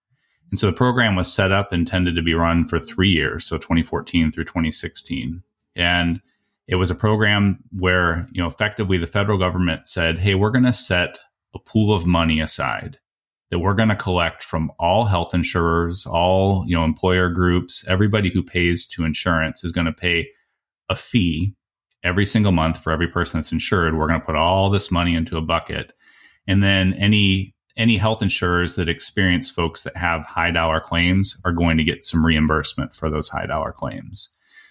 And 0.51 0.59
so 0.59 0.67
the 0.67 0.73
program 0.73 1.15
was 1.15 1.33
set 1.33 1.51
up 1.51 1.73
intended 1.73 2.15
to 2.15 2.21
be 2.21 2.33
run 2.33 2.65
for 2.65 2.77
three 2.77 3.09
years, 3.09 3.45
so 3.45 3.57
2014 3.57 4.31
through 4.31 4.43
2016. 4.43 5.41
And 5.75 6.21
it 6.67 6.75
was 6.75 6.91
a 6.91 6.95
program 6.95 7.63
where, 7.71 8.29
you 8.31 8.41
know, 8.41 8.47
effectively 8.47 8.97
the 8.97 9.07
federal 9.07 9.37
government 9.37 9.87
said, 9.87 10.19
hey, 10.19 10.35
we're 10.35 10.51
going 10.51 10.65
to 10.65 10.73
set 10.73 11.19
a 11.53 11.59
pool 11.59 11.93
of 11.93 12.05
money 12.05 12.39
aside 12.39 12.99
that 13.49 13.59
we're 13.59 13.75
going 13.75 13.89
to 13.89 13.95
collect 13.95 14.41
from 14.41 14.71
all 14.79 15.05
health 15.05 15.33
insurers, 15.35 16.07
all, 16.07 16.63
you 16.67 16.75
know, 16.75 16.83
employer 16.83 17.29
groups, 17.29 17.85
everybody 17.87 18.31
who 18.31 18.41
pays 18.41 18.87
to 18.87 19.05
insurance 19.05 19.63
is 19.63 19.71
going 19.71 19.85
to 19.85 19.93
pay 19.93 20.27
a 20.89 20.95
fee 20.95 21.53
every 22.03 22.25
single 22.25 22.51
month 22.51 22.77
for 22.81 22.91
every 22.91 23.07
person 23.07 23.39
that's 23.39 23.51
insured. 23.51 23.95
We're 23.95 24.07
going 24.07 24.19
to 24.19 24.25
put 24.25 24.35
all 24.35 24.69
this 24.69 24.91
money 24.91 25.15
into 25.15 25.37
a 25.37 25.41
bucket. 25.41 25.93
And 26.47 26.63
then 26.63 26.93
any 26.95 27.53
any 27.75 27.97
health 27.97 28.21
insurers 28.21 28.75
that 28.75 28.89
experience 28.89 29.49
folks 29.49 29.83
that 29.83 29.97
have 29.97 30.25
high 30.25 30.51
dollar 30.51 30.79
claims 30.79 31.39
are 31.43 31.51
going 31.51 31.77
to 31.77 31.83
get 31.83 32.03
some 32.03 32.25
reimbursement 32.25 32.93
for 32.93 33.09
those 33.09 33.29
high 33.29 33.47
dollar 33.47 33.71
claims. 33.71 34.29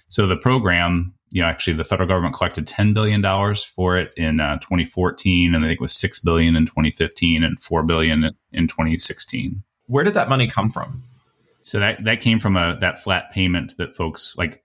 So 0.08 0.26
the 0.26 0.36
program, 0.36 1.14
you 1.32 1.40
know, 1.40 1.48
actually 1.48 1.72
the 1.72 1.84
federal 1.84 2.08
government 2.08 2.34
collected 2.34 2.66
$10 2.66 2.92
billion 2.94 3.22
for 3.54 3.96
it 3.96 4.12
in 4.16 4.38
uh, 4.38 4.58
2014, 4.58 5.54
and 5.54 5.64
I 5.64 5.68
think 5.68 5.80
it 5.80 5.82
was 5.82 5.94
6 5.94 6.20
billion 6.20 6.54
in 6.54 6.66
2015 6.66 7.42
and 7.42 7.60
4 7.60 7.82
billion 7.84 8.36
in 8.52 8.68
2016. 8.68 9.62
Where 9.86 10.04
did 10.04 10.14
that 10.14 10.28
money 10.28 10.46
come 10.46 10.70
from? 10.70 11.02
So 11.62 11.80
that, 11.80 12.04
that 12.04 12.20
came 12.20 12.38
from 12.38 12.56
a, 12.56 12.76
that 12.80 12.98
flat 12.98 13.32
payment 13.32 13.76
that 13.78 13.96
folks 13.96 14.36
like, 14.36 14.62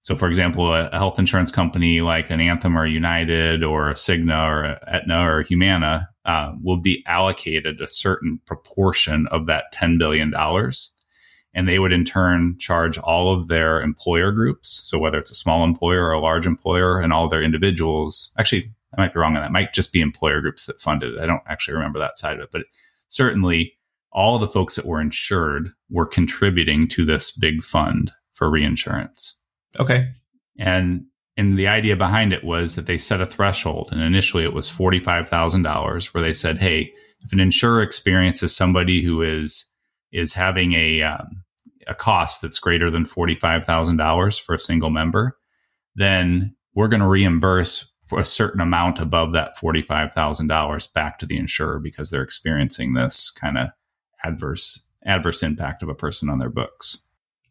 so 0.00 0.14
for 0.14 0.28
example, 0.28 0.72
a, 0.72 0.88
a 0.88 0.96
health 0.96 1.18
insurance 1.18 1.52
company 1.52 2.00
like 2.00 2.30
an 2.30 2.40
Anthem 2.40 2.78
or 2.78 2.86
United 2.86 3.62
or 3.62 3.90
a 3.90 3.94
Cigna 3.94 4.48
or 4.48 4.64
a 4.64 4.80
Aetna 4.86 5.28
or 5.28 5.42
Humana 5.42 6.08
uh, 6.24 6.52
will 6.62 6.76
be 6.76 7.04
allocated 7.06 7.80
a 7.80 7.88
certain 7.88 8.40
proportion 8.46 9.26
of 9.28 9.46
that 9.46 9.64
$10 9.74 9.98
billion. 9.98 10.32
And 11.56 11.68
they 11.68 11.80
would 11.80 11.92
in 11.92 12.04
turn 12.04 12.56
charge 12.58 12.98
all 12.98 13.32
of 13.32 13.48
their 13.48 13.80
employer 13.80 14.30
groups. 14.30 14.68
So 14.88 14.98
whether 14.98 15.18
it's 15.18 15.32
a 15.32 15.36
small 15.36 15.64
employer 15.64 16.04
or 16.04 16.12
a 16.12 16.20
large 16.20 16.46
employer 16.46 17.00
and 17.00 17.12
all 17.12 17.28
their 17.28 17.42
individuals, 17.42 18.32
actually, 18.38 18.70
I 18.96 19.00
might 19.00 19.12
be 19.12 19.18
wrong 19.18 19.34
on 19.34 19.42
that. 19.42 19.48
It 19.48 19.52
might 19.52 19.72
just 19.72 19.92
be 19.92 20.00
employer 20.00 20.40
groups 20.40 20.66
that 20.66 20.80
funded 20.80 21.14
it. 21.14 21.20
I 21.20 21.26
don't 21.26 21.42
actually 21.48 21.74
remember 21.74 21.98
that 21.98 22.18
side 22.18 22.36
of 22.36 22.42
it, 22.42 22.48
but 22.52 22.62
certainly 23.08 23.72
all 24.12 24.38
the 24.38 24.46
folks 24.46 24.76
that 24.76 24.86
were 24.86 25.00
insured 25.00 25.70
were 25.90 26.06
contributing 26.06 26.88
to 26.88 27.04
this 27.04 27.30
big 27.30 27.64
fund 27.64 28.12
for 28.32 28.50
reinsurance. 28.50 29.40
Okay. 29.80 30.08
And 30.58 31.06
and 31.36 31.58
the 31.58 31.68
idea 31.68 31.96
behind 31.96 32.32
it 32.32 32.44
was 32.44 32.76
that 32.76 32.86
they 32.86 32.96
set 32.96 33.20
a 33.20 33.26
threshold. 33.26 33.90
And 33.92 34.00
initially 34.00 34.44
it 34.44 34.54
was 34.54 34.70
$45,000 34.70 36.14
where 36.14 36.22
they 36.22 36.32
said, 36.32 36.58
Hey, 36.58 36.94
if 37.20 37.32
an 37.32 37.40
insurer 37.40 37.82
experiences 37.82 38.56
somebody 38.56 39.04
who 39.04 39.22
is, 39.22 39.70
is 40.12 40.32
having 40.32 40.72
a, 40.72 41.02
um, 41.02 41.42
a 41.86 41.94
cost 41.94 42.42
that's 42.42 42.58
greater 42.58 42.90
than 42.90 43.04
$45,000 43.04 44.40
for 44.40 44.54
a 44.54 44.58
single 44.58 44.90
member, 44.90 45.36
then 45.94 46.54
we're 46.74 46.88
going 46.88 47.00
to 47.00 47.06
reimburse 47.06 47.92
for 48.04 48.20
a 48.20 48.24
certain 48.24 48.60
amount 48.60 49.00
above 49.00 49.32
that 49.32 49.56
$45,000 49.56 50.92
back 50.92 51.18
to 51.18 51.26
the 51.26 51.36
insurer 51.36 51.80
because 51.80 52.10
they're 52.10 52.22
experiencing 52.22 52.94
this 52.94 53.30
kind 53.30 53.58
of 53.58 53.68
adverse, 54.24 54.86
adverse 55.04 55.42
impact 55.42 55.82
of 55.82 55.88
a 55.88 55.94
person 55.94 56.28
on 56.28 56.38
their 56.38 56.50
books. 56.50 57.04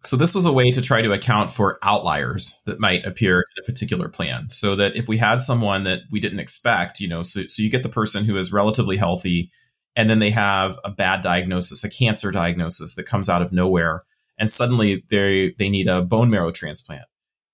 So 0.03 0.15
this 0.15 0.35
was 0.35 0.45
a 0.45 0.53
way 0.53 0.71
to 0.71 0.81
try 0.81 1.01
to 1.01 1.11
account 1.11 1.49
for 1.49 1.79
outliers 1.81 2.61
that 2.65 2.79
might 2.79 3.05
appear 3.05 3.39
in 3.39 3.63
a 3.63 3.65
particular 3.65 4.07
plan. 4.07 4.49
So 4.49 4.75
that 4.75 4.95
if 4.95 5.07
we 5.07 5.17
had 5.17 5.41
someone 5.41 5.83
that 5.85 6.01
we 6.11 6.19
didn't 6.19 6.39
expect, 6.39 6.99
you 6.99 7.07
know, 7.07 7.23
so, 7.23 7.41
so 7.47 7.63
you 7.63 7.71
get 7.71 7.83
the 7.83 7.89
person 7.89 8.25
who 8.25 8.37
is 8.37 8.53
relatively 8.53 8.97
healthy 8.97 9.51
and 9.95 10.09
then 10.09 10.19
they 10.19 10.29
have 10.29 10.77
a 10.83 10.91
bad 10.91 11.21
diagnosis, 11.23 11.83
a 11.83 11.89
cancer 11.89 12.29
diagnosis 12.29 12.95
that 12.95 13.07
comes 13.07 13.29
out 13.29 13.41
of 13.41 13.51
nowhere, 13.51 14.03
and 14.37 14.49
suddenly 14.49 15.03
they 15.09 15.53
they 15.57 15.69
need 15.69 15.87
a 15.87 16.01
bone 16.01 16.29
marrow 16.29 16.51
transplant. 16.51 17.05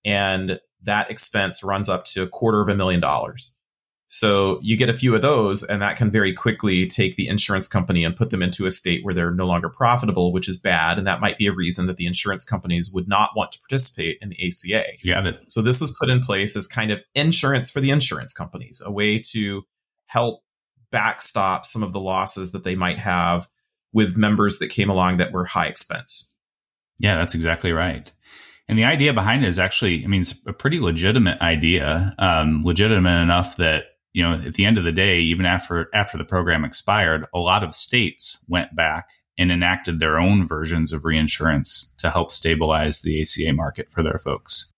And 0.04 0.60
that 0.84 1.12
expense 1.12 1.64
runs 1.64 1.90
up 1.90 2.06
to 2.06 2.24
a 2.24 2.28
quarter 2.28 2.62
of 2.62 2.70
a 2.70 2.76
million 2.76 3.00
dollars. 3.00 3.56
So 4.14 4.60
you 4.62 4.76
get 4.76 4.90
a 4.90 4.94
few 4.94 5.16
of 5.16 5.22
those, 5.22 5.64
and 5.64 5.82
that 5.82 5.96
can 5.96 6.12
very 6.12 6.34
quickly 6.34 6.86
take 6.86 7.16
the 7.16 7.30
insurance 7.30 7.70
company 7.70 8.04
and 8.04 8.14
put 8.14 8.30
them 8.30 8.44
into 8.44 8.66
a 8.66 8.72
state 8.72 9.06
where 9.06 9.14
they're 9.14 9.32
no 9.32 9.48
longer 9.48 9.70
profitable, 9.70 10.34
which 10.34 10.50
is 10.50 10.60
bad. 10.60 10.98
And 10.98 11.08
that 11.08 11.22
might 11.22 11.38
be 11.38 11.48
a 11.48 11.54
reason 11.54 11.88
that 11.88 11.96
the 11.96 12.06
insurance 12.06 12.44
companies 12.44 12.92
would 12.94 13.08
not 13.08 13.30
want 13.38 13.54
to 13.54 13.60
participate 13.60 14.18
in 14.22 14.28
the 14.28 14.46
ACA. 14.46 14.98
You 15.02 15.14
got 15.14 15.28
it. 15.28 15.40
So 15.48 15.62
this 15.62 15.80
was 15.80 15.96
put 15.98 16.10
in 16.10 16.20
place 16.20 16.58
as 16.58 16.68
kind 16.68 16.92
of 16.92 17.00
insurance 17.16 17.72
for 17.72 17.80
the 17.80 17.90
insurance 17.90 18.34
companies, 18.34 18.82
a 18.86 18.92
way 18.92 19.18
to 19.32 19.64
help 20.08 20.44
backstop 20.92 21.66
some 21.66 21.82
of 21.82 21.94
the 21.94 22.02
losses 22.02 22.52
that 22.52 22.66
they 22.66 22.76
might 22.76 23.00
have 23.00 23.48
with 23.94 24.18
members 24.18 24.60
that 24.60 24.68
came 24.68 24.90
along 24.90 25.18
that 25.18 25.32
were 25.32 25.46
high 25.46 25.68
expense. 25.68 26.31
Yeah, 27.02 27.16
that's 27.16 27.36
exactly 27.36 27.72
right. 27.72 28.12
And 28.68 28.78
the 28.78 28.86
idea 28.86 29.14
behind 29.14 29.44
it 29.44 29.48
is 29.48 29.60
actually, 29.60 30.04
I 30.04 30.08
mean, 30.08 30.22
it's 30.22 30.40
a 30.46 30.54
pretty 30.54 30.80
legitimate 30.80 31.42
idea, 31.42 32.16
um, 32.20 32.64
legitimate 32.64 33.22
enough 33.22 33.58
that 33.58 33.86
you 34.14 34.24
know, 34.24 34.34
at 34.34 34.56
the 34.56 34.66
end 34.66 34.78
of 34.78 34.84
the 34.84 34.92
day, 34.92 35.20
even 35.20 35.46
after 35.46 35.88
after 35.94 36.18
the 36.18 36.26
program 36.26 36.66
expired, 36.66 37.26
a 37.34 37.40
lot 37.40 37.64
of 37.64 37.74
states 37.74 38.38
went 38.48 38.76
back 38.76 39.10
and 39.38 39.52
enacted 39.52 40.00
their 40.00 40.20
own 40.20 40.46
versions 40.46 40.92
of 40.92 41.06
reinsurance 41.06 41.94
to 41.98 42.10
help 42.10 42.30
stabilize 42.30 43.02
the 43.02 43.22
ACA 43.22 43.54
market 43.54 43.90
for 43.90 44.04
their 44.04 44.18
folks. 44.18 44.74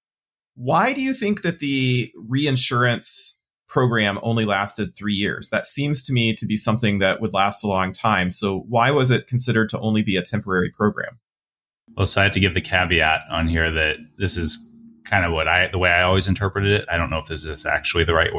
Why 0.55 0.93
do 0.93 1.01
you 1.01 1.13
think 1.13 1.41
that 1.41 1.59
the 1.59 2.11
reinsurance 2.15 3.43
program 3.67 4.19
only 4.21 4.45
lasted 4.45 4.95
three 4.95 5.15
years? 5.15 5.49
That 5.49 5.65
seems 5.65 6.05
to 6.05 6.13
me 6.13 6.35
to 6.35 6.45
be 6.45 6.55
something 6.55 6.99
that 6.99 7.19
would 7.19 7.33
last 7.33 7.63
a 7.63 7.67
long 7.67 7.91
time. 7.91 8.29
So 8.29 8.59
why 8.69 8.91
was 8.91 9.09
it 9.09 9.27
considered 9.27 9.69
to 9.69 9.79
only 9.79 10.03
be 10.03 10.15
a 10.15 10.21
temporary 10.21 10.69
program? 10.69 11.19
Well, 11.95 12.07
so 12.07 12.21
I 12.21 12.23
have 12.23 12.33
to 12.33 12.39
give 12.39 12.53
the 12.53 12.61
caveat 12.61 13.21
on 13.29 13.47
here 13.47 13.71
that 13.71 13.97
this 14.17 14.37
is 14.37 14.67
kind 15.03 15.25
of 15.25 15.31
what 15.31 15.47
I 15.47 15.67
the 15.67 15.77
way 15.77 15.91
I 15.91 16.03
always 16.03 16.27
interpreted 16.27 16.71
it. 16.71 16.85
I 16.89 16.97
don't 16.97 17.09
know 17.09 17.19
if 17.19 17.27
this 17.27 17.45
is 17.45 17.65
actually 17.65 18.03
the 18.03 18.13
right 18.13 18.31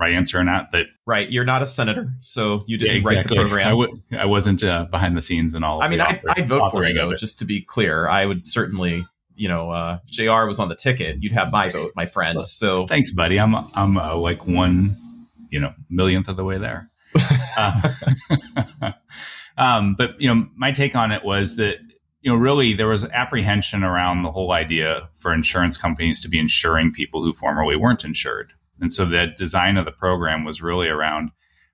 right 0.00 0.14
answer 0.14 0.38
or 0.38 0.44
not. 0.44 0.70
But 0.70 0.86
right, 1.06 1.30
you're 1.30 1.44
not 1.44 1.62
a 1.62 1.66
senator, 1.66 2.12
so 2.22 2.64
you 2.66 2.78
didn't 2.78 2.94
yeah, 2.94 3.00
exactly. 3.00 3.38
write 3.38 3.44
the 3.44 3.48
program. 3.48 3.66
I 3.66 3.70
w- 3.70 4.02
I 4.18 4.26
wasn't 4.26 4.64
uh, 4.64 4.86
behind 4.86 5.16
the 5.16 5.22
scenes 5.22 5.54
and 5.54 5.64
all. 5.64 5.82
I 5.82 5.88
mean, 5.88 6.00
I'd, 6.00 6.20
I'd, 6.28 6.48
vote 6.48 6.70
for 6.70 6.84
you 6.84 6.94
though. 6.94 7.14
Just 7.14 7.38
to 7.40 7.44
be 7.44 7.60
clear, 7.62 8.08
I 8.08 8.26
would 8.26 8.44
certainly. 8.44 9.06
You 9.36 9.48
know, 9.48 9.70
uh, 9.70 10.00
if 10.04 10.10
Jr. 10.10 10.44
was 10.46 10.58
on 10.58 10.68
the 10.68 10.74
ticket, 10.74 11.22
you'd 11.22 11.32
have 11.32 11.50
my 11.50 11.70
vote, 11.70 11.92
my 11.96 12.04
friend. 12.04 12.40
So 12.46 12.86
thanks, 12.86 13.10
buddy. 13.10 13.40
I'm 13.40 13.54
I'm 13.74 13.96
uh, 13.96 14.14
like 14.16 14.46
one, 14.46 14.98
you 15.48 15.58
know, 15.58 15.72
millionth 15.88 16.28
of 16.28 16.36
the 16.36 16.44
way 16.44 16.58
there. 16.58 16.90
Uh, 17.56 18.92
um, 19.58 19.94
but 19.98 20.18
you 20.18 20.32
know, 20.32 20.46
my 20.56 20.70
take 20.70 20.94
on 20.94 21.10
it 21.10 21.24
was 21.24 21.56
that 21.56 21.76
you 22.20 22.30
know, 22.30 22.36
really 22.36 22.74
there 22.74 22.88
was 22.88 23.04
apprehension 23.06 23.82
around 23.82 24.22
the 24.22 24.32
whole 24.32 24.52
idea 24.52 25.08
for 25.14 25.32
insurance 25.32 25.78
companies 25.78 26.20
to 26.22 26.28
be 26.28 26.38
insuring 26.38 26.92
people 26.92 27.22
who 27.22 27.32
formerly 27.32 27.76
weren't 27.76 28.04
insured. 28.04 28.52
And 28.80 28.92
so 28.92 29.04
the 29.04 29.28
design 29.36 29.76
of 29.76 29.84
the 29.84 29.92
program 29.92 30.44
was 30.44 30.62
really 30.62 30.88
around 30.88 31.30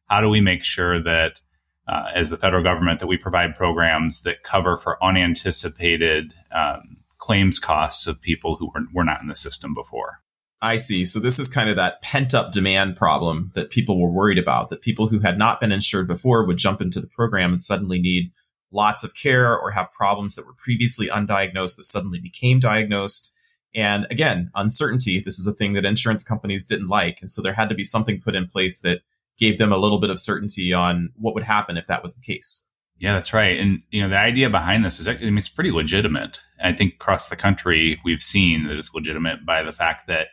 how 0.06 0.20
do 0.20 0.28
we 0.28 0.40
make 0.40 0.64
sure 0.64 1.02
that 1.02 1.40
uh, 1.88 2.06
as 2.14 2.30
the 2.30 2.36
federal 2.36 2.62
government 2.62 3.00
that 3.00 3.06
we 3.06 3.16
provide 3.16 3.54
programs 3.54 4.22
that 4.22 4.42
cover 4.42 4.76
for 4.76 5.02
unanticipated 5.02 6.34
um, 6.54 6.98
claims 7.18 7.58
costs 7.58 8.06
of 8.06 8.20
people 8.20 8.56
who 8.56 8.70
were, 8.74 8.82
were 8.92 9.04
not 9.04 9.20
in 9.20 9.28
the 9.28 9.36
system 9.36 9.74
before. 9.74 10.20
I 10.62 10.76
see. 10.76 11.04
So 11.04 11.20
this 11.20 11.38
is 11.38 11.48
kind 11.48 11.68
of 11.68 11.76
that 11.76 12.02
pent 12.02 12.34
up 12.34 12.52
demand 12.52 12.96
problem 12.96 13.52
that 13.54 13.70
people 13.70 14.00
were 14.00 14.10
worried 14.10 14.38
about, 14.38 14.70
that 14.70 14.80
people 14.80 15.08
who 15.08 15.20
had 15.20 15.38
not 15.38 15.60
been 15.60 15.70
insured 15.70 16.08
before 16.08 16.46
would 16.46 16.56
jump 16.56 16.80
into 16.80 17.00
the 17.00 17.06
program 17.06 17.52
and 17.52 17.62
suddenly 17.62 18.00
need 18.00 18.32
lots 18.76 19.02
of 19.02 19.14
care 19.14 19.58
or 19.58 19.72
have 19.72 19.90
problems 19.92 20.34
that 20.34 20.46
were 20.46 20.54
previously 20.56 21.08
undiagnosed 21.08 21.76
that 21.76 21.86
suddenly 21.86 22.20
became 22.20 22.60
diagnosed. 22.60 23.34
And 23.74 24.06
again, 24.10 24.50
uncertainty. 24.54 25.20
This 25.20 25.38
is 25.38 25.46
a 25.46 25.52
thing 25.52 25.72
that 25.72 25.84
insurance 25.84 26.22
companies 26.22 26.64
didn't 26.64 26.88
like. 26.88 27.20
And 27.20 27.30
so 27.30 27.42
there 27.42 27.54
had 27.54 27.68
to 27.68 27.74
be 27.74 27.84
something 27.84 28.20
put 28.20 28.36
in 28.36 28.46
place 28.46 28.80
that 28.80 29.00
gave 29.38 29.58
them 29.58 29.72
a 29.72 29.76
little 29.76 29.98
bit 29.98 30.10
of 30.10 30.18
certainty 30.18 30.72
on 30.72 31.10
what 31.16 31.34
would 31.34 31.44
happen 31.44 31.76
if 31.76 31.86
that 31.86 32.02
was 32.02 32.14
the 32.14 32.22
case. 32.22 32.68
Yeah, 32.98 33.14
that's 33.14 33.34
right. 33.34 33.60
And, 33.60 33.82
you 33.90 34.00
know, 34.00 34.08
the 34.08 34.18
idea 34.18 34.48
behind 34.48 34.84
this 34.84 34.98
is, 34.98 35.08
I 35.08 35.16
mean, 35.16 35.36
it's 35.36 35.50
pretty 35.50 35.70
legitimate. 35.70 36.40
I 36.62 36.72
think 36.72 36.94
across 36.94 37.28
the 37.28 37.36
country, 37.36 38.00
we've 38.04 38.22
seen 38.22 38.66
that 38.66 38.78
it's 38.78 38.94
legitimate 38.94 39.44
by 39.44 39.62
the 39.62 39.72
fact 39.72 40.06
that 40.06 40.28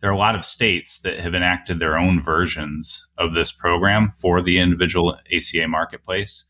there 0.00 0.10
are 0.10 0.14
a 0.14 0.18
lot 0.18 0.34
of 0.34 0.44
states 0.44 0.98
that 1.00 1.20
have 1.20 1.34
enacted 1.34 1.78
their 1.78 1.96
own 1.96 2.20
versions 2.20 3.06
of 3.16 3.34
this 3.34 3.52
program 3.52 4.10
for 4.10 4.42
the 4.42 4.58
individual 4.58 5.16
ACA 5.32 5.68
marketplace. 5.68 6.46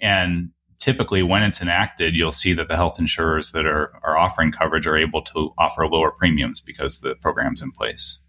And 0.00 0.50
typically 0.84 1.22
when 1.22 1.42
it's 1.42 1.62
enacted, 1.62 2.14
you'll 2.14 2.30
see 2.30 2.52
that 2.52 2.68
the 2.68 2.76
health 2.76 2.98
insurers 2.98 3.52
that 3.52 3.64
are, 3.64 3.90
are 4.02 4.18
offering 4.18 4.52
coverage 4.52 4.86
are 4.86 4.98
able 4.98 5.22
to 5.22 5.50
offer 5.56 5.86
lower 5.86 6.10
premiums 6.10 6.60
because 6.60 7.00
the 7.00 7.14
program's 7.22 7.62
in 7.62 7.70
place. 7.70 8.22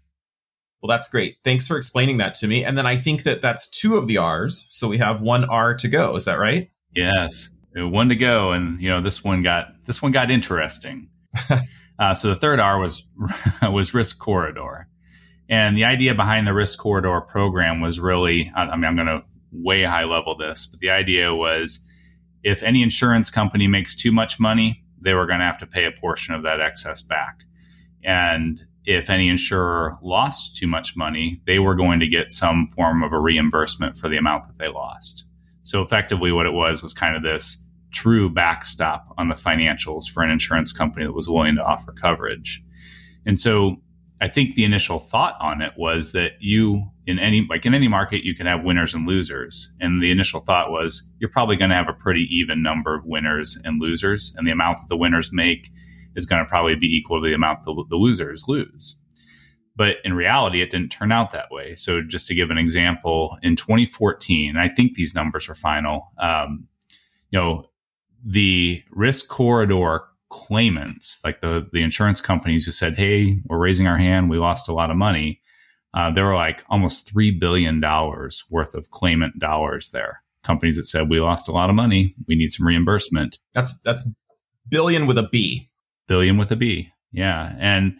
Well, 0.80 0.88
that's 0.88 1.10
great. 1.10 1.36
Thanks 1.44 1.68
for 1.68 1.76
explaining 1.76 2.16
that 2.16 2.32
to 2.36 2.46
me. 2.46 2.64
And 2.64 2.78
then 2.78 2.86
I 2.86 2.96
think 2.96 3.24
that 3.24 3.42
that's 3.42 3.68
two 3.68 3.96
of 3.96 4.06
the 4.06 4.16
R's. 4.16 4.64
So 4.70 4.88
we 4.88 4.96
have 4.96 5.20
one 5.20 5.44
R 5.44 5.74
to 5.74 5.88
go. 5.88 6.16
Is 6.16 6.24
that 6.24 6.38
right? 6.38 6.70
Yes, 6.94 7.50
one 7.74 8.08
to 8.08 8.16
go. 8.16 8.52
And 8.52 8.80
you 8.80 8.88
know, 8.88 9.02
this 9.02 9.22
one 9.22 9.42
got 9.42 9.84
this 9.84 10.00
one 10.00 10.12
got 10.12 10.30
interesting. 10.30 11.10
uh, 11.98 12.14
so 12.14 12.28
the 12.28 12.36
third 12.36 12.58
R 12.58 12.78
was 12.78 13.06
was 13.62 13.92
risk 13.92 14.18
corridor, 14.18 14.88
and 15.48 15.76
the 15.76 15.84
idea 15.84 16.14
behind 16.14 16.46
the 16.46 16.54
risk 16.54 16.78
corridor 16.78 17.20
program 17.20 17.80
was 17.80 18.00
really, 18.00 18.50
I 18.54 18.74
mean, 18.76 18.84
I'm 18.84 18.96
going 18.96 19.08
to 19.08 19.24
way 19.52 19.82
high 19.82 20.04
level 20.04 20.36
this, 20.36 20.66
but 20.66 20.80
the 20.80 20.90
idea 20.90 21.34
was 21.34 21.85
if 22.46 22.62
any 22.62 22.80
insurance 22.80 23.28
company 23.28 23.66
makes 23.66 23.96
too 23.96 24.12
much 24.12 24.38
money, 24.38 24.84
they 25.00 25.14
were 25.14 25.26
going 25.26 25.40
to 25.40 25.44
have 25.44 25.58
to 25.58 25.66
pay 25.66 25.84
a 25.84 25.90
portion 25.90 26.32
of 26.32 26.44
that 26.44 26.60
excess 26.60 27.02
back. 27.02 27.40
And 28.04 28.64
if 28.84 29.10
any 29.10 29.28
insurer 29.28 29.98
lost 30.00 30.54
too 30.54 30.68
much 30.68 30.96
money, 30.96 31.42
they 31.44 31.58
were 31.58 31.74
going 31.74 31.98
to 31.98 32.06
get 32.06 32.30
some 32.30 32.64
form 32.64 33.02
of 33.02 33.12
a 33.12 33.18
reimbursement 33.18 33.96
for 33.96 34.08
the 34.08 34.16
amount 34.16 34.46
that 34.46 34.58
they 34.58 34.68
lost. 34.68 35.26
So 35.62 35.82
effectively, 35.82 36.30
what 36.30 36.46
it 36.46 36.52
was 36.52 36.82
was 36.82 36.94
kind 36.94 37.16
of 37.16 37.24
this 37.24 37.66
true 37.90 38.30
backstop 38.30 39.12
on 39.18 39.28
the 39.28 39.34
financials 39.34 40.08
for 40.08 40.22
an 40.22 40.30
insurance 40.30 40.72
company 40.72 41.04
that 41.04 41.14
was 41.14 41.28
willing 41.28 41.56
to 41.56 41.64
offer 41.64 41.90
coverage. 41.90 42.62
And 43.26 43.40
so 43.40 43.78
I 44.20 44.28
think 44.28 44.54
the 44.54 44.62
initial 44.62 45.00
thought 45.00 45.36
on 45.40 45.62
it 45.62 45.72
was 45.76 46.12
that 46.12 46.34
you, 46.38 46.92
in 47.06 47.18
any, 47.18 47.46
like 47.48 47.64
in 47.64 47.74
any 47.74 47.88
market, 47.88 48.24
you 48.24 48.34
can 48.34 48.46
have 48.46 48.64
winners 48.64 48.94
and 48.94 49.06
losers. 49.06 49.72
And 49.80 50.02
the 50.02 50.10
initial 50.10 50.40
thought 50.40 50.70
was 50.70 51.08
you're 51.18 51.30
probably 51.30 51.56
going 51.56 51.70
to 51.70 51.76
have 51.76 51.88
a 51.88 51.92
pretty 51.92 52.26
even 52.30 52.62
number 52.62 52.94
of 52.94 53.06
winners 53.06 53.58
and 53.64 53.80
losers. 53.80 54.34
And 54.36 54.46
the 54.46 54.52
amount 54.52 54.78
that 54.78 54.88
the 54.88 54.96
winners 54.96 55.32
make 55.32 55.70
is 56.16 56.26
going 56.26 56.42
to 56.44 56.48
probably 56.48 56.74
be 56.74 56.86
equal 56.86 57.20
to 57.20 57.28
the 57.28 57.34
amount 57.34 57.62
the, 57.62 57.84
the 57.88 57.96
losers 57.96 58.44
lose. 58.48 59.00
But 59.76 59.98
in 60.04 60.14
reality, 60.14 60.62
it 60.62 60.70
didn't 60.70 60.88
turn 60.88 61.12
out 61.12 61.32
that 61.32 61.50
way. 61.50 61.74
So, 61.74 62.00
just 62.02 62.26
to 62.28 62.34
give 62.34 62.50
an 62.50 62.56
example, 62.56 63.36
in 63.42 63.56
2014, 63.56 64.56
I 64.56 64.68
think 64.70 64.94
these 64.94 65.14
numbers 65.14 65.50
are 65.50 65.54
final. 65.54 66.12
Um, 66.18 66.66
you 67.30 67.38
know, 67.38 67.66
the 68.24 68.82
risk 68.90 69.28
corridor 69.28 70.04
claimants, 70.30 71.20
like 71.24 71.40
the 71.40 71.68
the 71.72 71.82
insurance 71.82 72.22
companies 72.22 72.64
who 72.64 72.72
said, 72.72 72.96
"Hey, 72.96 73.38
we're 73.44 73.58
raising 73.58 73.86
our 73.86 73.98
hand. 73.98 74.30
We 74.30 74.38
lost 74.38 74.68
a 74.68 74.72
lot 74.72 74.90
of 74.90 74.96
money." 74.96 75.42
Uh, 75.96 76.10
there 76.10 76.26
were 76.26 76.34
like 76.34 76.62
almost 76.68 77.10
three 77.10 77.30
billion 77.30 77.80
dollars 77.80 78.44
worth 78.50 78.74
of 78.74 78.90
claimant 78.90 79.38
dollars 79.38 79.90
there. 79.90 80.22
Companies 80.44 80.76
that 80.76 80.84
said 80.84 81.08
we 81.08 81.20
lost 81.20 81.48
a 81.48 81.52
lot 81.52 81.70
of 81.70 81.74
money. 81.74 82.14
We 82.28 82.36
need 82.36 82.52
some 82.52 82.66
reimbursement. 82.66 83.38
That's 83.54 83.80
that's 83.80 84.08
billion 84.68 85.06
with 85.06 85.18
a 85.18 85.28
B 85.32 85.70
billion 86.06 86.38
with 86.38 86.50
a 86.50 86.56
B. 86.56 86.90
Yeah. 87.12 87.54
And 87.58 87.98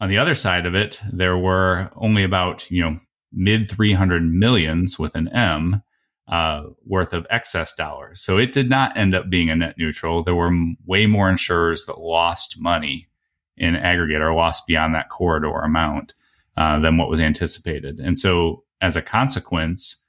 on 0.00 0.08
the 0.08 0.18
other 0.18 0.34
side 0.34 0.66
of 0.66 0.74
it, 0.74 1.00
there 1.12 1.36
were 1.36 1.90
only 1.96 2.22
about, 2.22 2.70
you 2.70 2.82
know, 2.82 3.00
mid 3.32 3.70
300 3.70 4.22
millions 4.22 4.98
with 4.98 5.14
an 5.14 5.28
M 5.28 5.82
uh, 6.28 6.64
worth 6.84 7.14
of 7.14 7.26
excess 7.30 7.74
dollars. 7.74 8.20
So 8.20 8.38
it 8.38 8.52
did 8.52 8.68
not 8.68 8.96
end 8.96 9.14
up 9.14 9.30
being 9.30 9.50
a 9.50 9.56
net 9.56 9.76
neutral. 9.78 10.22
There 10.22 10.34
were 10.34 10.52
way 10.84 11.06
more 11.06 11.30
insurers 11.30 11.86
that 11.86 12.00
lost 12.00 12.60
money 12.60 13.08
in 13.56 13.76
aggregate 13.76 14.20
or 14.20 14.34
lost 14.34 14.66
beyond 14.66 14.94
that 14.94 15.08
corridor 15.08 15.60
amount 15.60 16.12
uh, 16.56 16.78
than 16.78 16.96
what 16.96 17.08
was 17.08 17.20
anticipated. 17.20 17.98
And 17.98 18.18
so 18.18 18.64
as 18.80 18.96
a 18.96 19.02
consequence, 19.02 20.02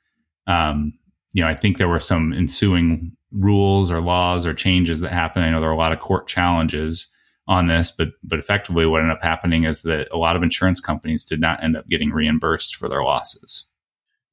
um, 0.48 0.94
you 1.34 1.42
know, 1.42 1.48
I 1.48 1.56
think 1.56 1.78
there 1.78 1.90
were 1.90 2.00
some 2.00 2.34
ensuing 2.34 3.12
rules 3.32 3.92
or 3.92 4.02
laws 4.02 4.46
or 4.46 4.54
changes 4.54 5.02
that 5.02 5.12
happened. 5.12 5.46
I 5.46 5.52
know 5.52 5.60
there 5.60 5.70
were 5.70 5.76
a 5.76 5.78
lot 5.78 5.92
of 5.92 6.00
court 6.00 6.28
challenges 6.28 7.12
on 7.48 7.68
this, 7.68 7.92
but 7.92 8.10
but 8.24 8.40
effectively 8.40 8.86
what 8.86 9.02
ended 9.02 9.16
up 9.16 9.24
happening 9.24 9.64
is 9.64 9.82
that 9.84 10.08
a 10.12 10.18
lot 10.18 10.36
of 10.36 10.44
insurance 10.44 10.80
companies 10.80 11.24
did 11.24 11.40
not 11.40 11.64
end 11.64 11.78
up 11.78 11.88
getting 11.88 12.12
reimbursed 12.12 12.76
for 12.76 12.90
their 12.90 13.04
losses. 13.04 13.70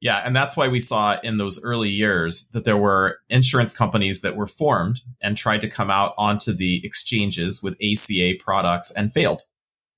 Yeah, 0.01 0.19
and 0.19 0.37
that's 0.37 0.57
why 0.57 0.69
we 0.69 0.81
saw 0.81 1.19
in 1.23 1.39
those 1.39 1.63
early 1.65 1.89
years 1.89 2.49
that 2.49 2.65
there 2.65 2.77
were 2.77 3.21
insurance 3.31 3.75
companies 3.75 4.21
that 4.21 4.37
were 4.37 4.47
formed 4.47 5.01
and 5.23 5.37
tried 5.37 5.63
to 5.63 5.69
come 5.69 5.91
out 5.91 6.13
onto 6.19 6.53
the 6.53 6.85
exchanges 6.85 7.63
with 7.63 7.77
ACA 7.83 8.35
products 8.39 8.91
and 8.91 9.13
failed 9.13 9.43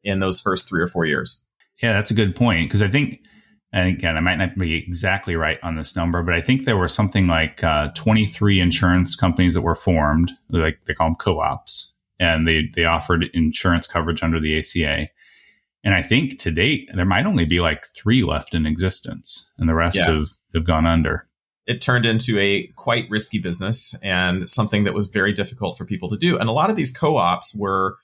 in 0.05 0.21
those 0.21 0.41
first 0.41 0.69
3 0.69 0.81
or 0.81 0.87
4 0.87 1.07
years. 1.07 1.46
Yeah, 1.83 1.93
that's 1.93 2.11
a 2.11 2.15
good 2.15 2.35
point 2.35 2.69
because 2.69 2.83
I 2.83 2.89
think 2.89 3.21
and 3.73 3.89
again, 3.89 4.17
I 4.17 4.21
might 4.21 4.37
not 4.37 4.57
be 4.57 4.75
exactly 4.75 5.37
right 5.37 5.59
on 5.63 5.77
this 5.77 5.97
number, 5.97 6.23
but 6.23 6.35
I 6.35 6.41
think 6.41 6.65
there 6.65 6.79
were 6.79 6.89
something 6.89 7.27
like 7.27 7.63
uh, 7.63 7.89
23 7.95 8.61
insurance 8.61 9.15
companies 9.15 9.55
that 9.55 9.61
were 9.61 9.75
formed, 9.75 10.33
like 10.49 10.85
they 10.87 10.95
call 10.95 11.09
them 11.09 11.17
co-ops, 11.17 11.93
and 12.19 12.49
they 12.49 12.71
they 12.75 12.85
offered 12.85 13.29
insurance 13.35 13.87
coverage 13.87 14.23
under 14.23 14.41
the 14.41 14.59
ACA. 14.59 15.09
And 15.85 15.95
I 15.95 16.03
think 16.03 16.39
to 16.39 16.51
date 16.51 16.89
there 16.95 17.05
might 17.05 17.27
only 17.27 17.45
be 17.45 17.61
like 17.61 17.85
three 17.85 18.23
left 18.23 18.55
in 18.55 18.67
existence, 18.67 19.53
and 19.59 19.69
the 19.69 19.75
rest 19.75 19.99
yeah. 19.99 20.07
have 20.07 20.29
have 20.55 20.65
gone 20.65 20.87
under. 20.87 21.29
It 21.67 21.81
turned 21.81 22.07
into 22.07 22.39
a 22.39 22.69
quite 22.77 23.11
risky 23.11 23.41
business 23.41 23.99
and 24.03 24.49
something 24.49 24.85
that 24.85 24.95
was 24.95 25.09
very 25.09 25.33
difficult 25.33 25.77
for 25.77 25.85
people 25.85 26.09
to 26.11 26.17
do. 26.17 26.39
And 26.39 26.49
a 26.49 26.53
lot 26.53 26.71
of 26.71 26.77
these 26.77 26.97
co-ops 26.97 27.59
were 27.59 27.97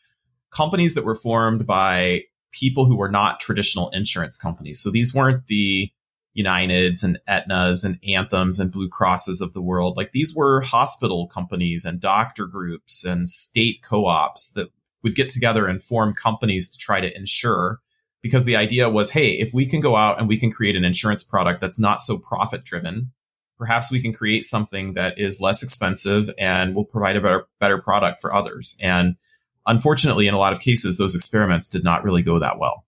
companies 0.51 0.95
that 0.95 1.05
were 1.05 1.15
formed 1.15 1.65
by 1.65 2.25
people 2.53 2.87
who 2.87 2.97
were 2.97 3.11
not 3.11 3.41
traditional 3.41 3.91
insurance 3.91 4.39
companies. 4.39 4.81
So 4.81 4.91
these 4.91 5.15
weren't 5.15 5.47
the 5.49 5.91
Uniteds 6.37 7.03
and 7.03 7.19
Aetnas 7.29 7.85
and 7.85 7.99
Anthems 8.07 8.59
and 8.59 8.73
Blue 8.73 8.89
Crosses 8.89 9.41
of 9.41 9.53
the 9.53 9.63
world. 9.63 9.97
Like 9.97 10.13
these 10.13 10.35
were 10.35 10.63
hospital 10.63 11.27
companies 11.27 11.85
and 11.85 12.01
doctor 12.01 12.47
groups 12.47 13.05
and 13.05 13.29
state 13.29 13.83
co-ops 13.83 14.53
that 14.53 14.71
would 15.03 15.15
get 15.15 15.29
together 15.29 15.67
and 15.67 15.83
form 15.83 16.15
companies 16.15 16.71
to 16.71 16.79
try 16.79 17.01
to 17.01 17.15
insure 17.17 17.81
because 18.23 18.45
the 18.45 18.57
idea 18.57 18.89
was, 18.89 19.11
hey, 19.11 19.33
if 19.33 19.53
we 19.53 19.67
can 19.67 19.81
go 19.81 19.97
out 19.97 20.19
and 20.19 20.29
we 20.29 20.39
can 20.39 20.51
create 20.51 20.77
an 20.77 20.85
insurance 20.85 21.25
product 21.25 21.61
that's 21.61 21.81
not 21.81 22.01
so 22.01 22.17
profit 22.17 22.65
driven, 22.65 23.11
perhaps 23.59 23.91
we 23.91 24.01
can 24.01 24.13
create 24.13 24.45
something 24.45 24.95
that 24.95 25.19
is 25.19 25.41
less 25.41 25.63
expensive 25.63 26.31
and 26.39 26.75
will 26.75 26.85
provide 26.85 27.17
a 27.17 27.21
better, 27.21 27.47
better 27.59 27.79
product 27.79 28.21
for 28.21 28.33
others. 28.33 28.79
And 28.81 29.17
unfortunately, 29.67 30.27
in 30.27 30.35
a 30.35 30.39
lot 30.39 30.53
of 30.53 30.61
cases, 30.61 30.99
those 30.99 31.15
experiments 31.15 31.69
did 31.69 31.85
not 31.85 32.05
really 32.05 32.23
go 32.23 32.39
that 32.39 32.59
well. 32.59 32.85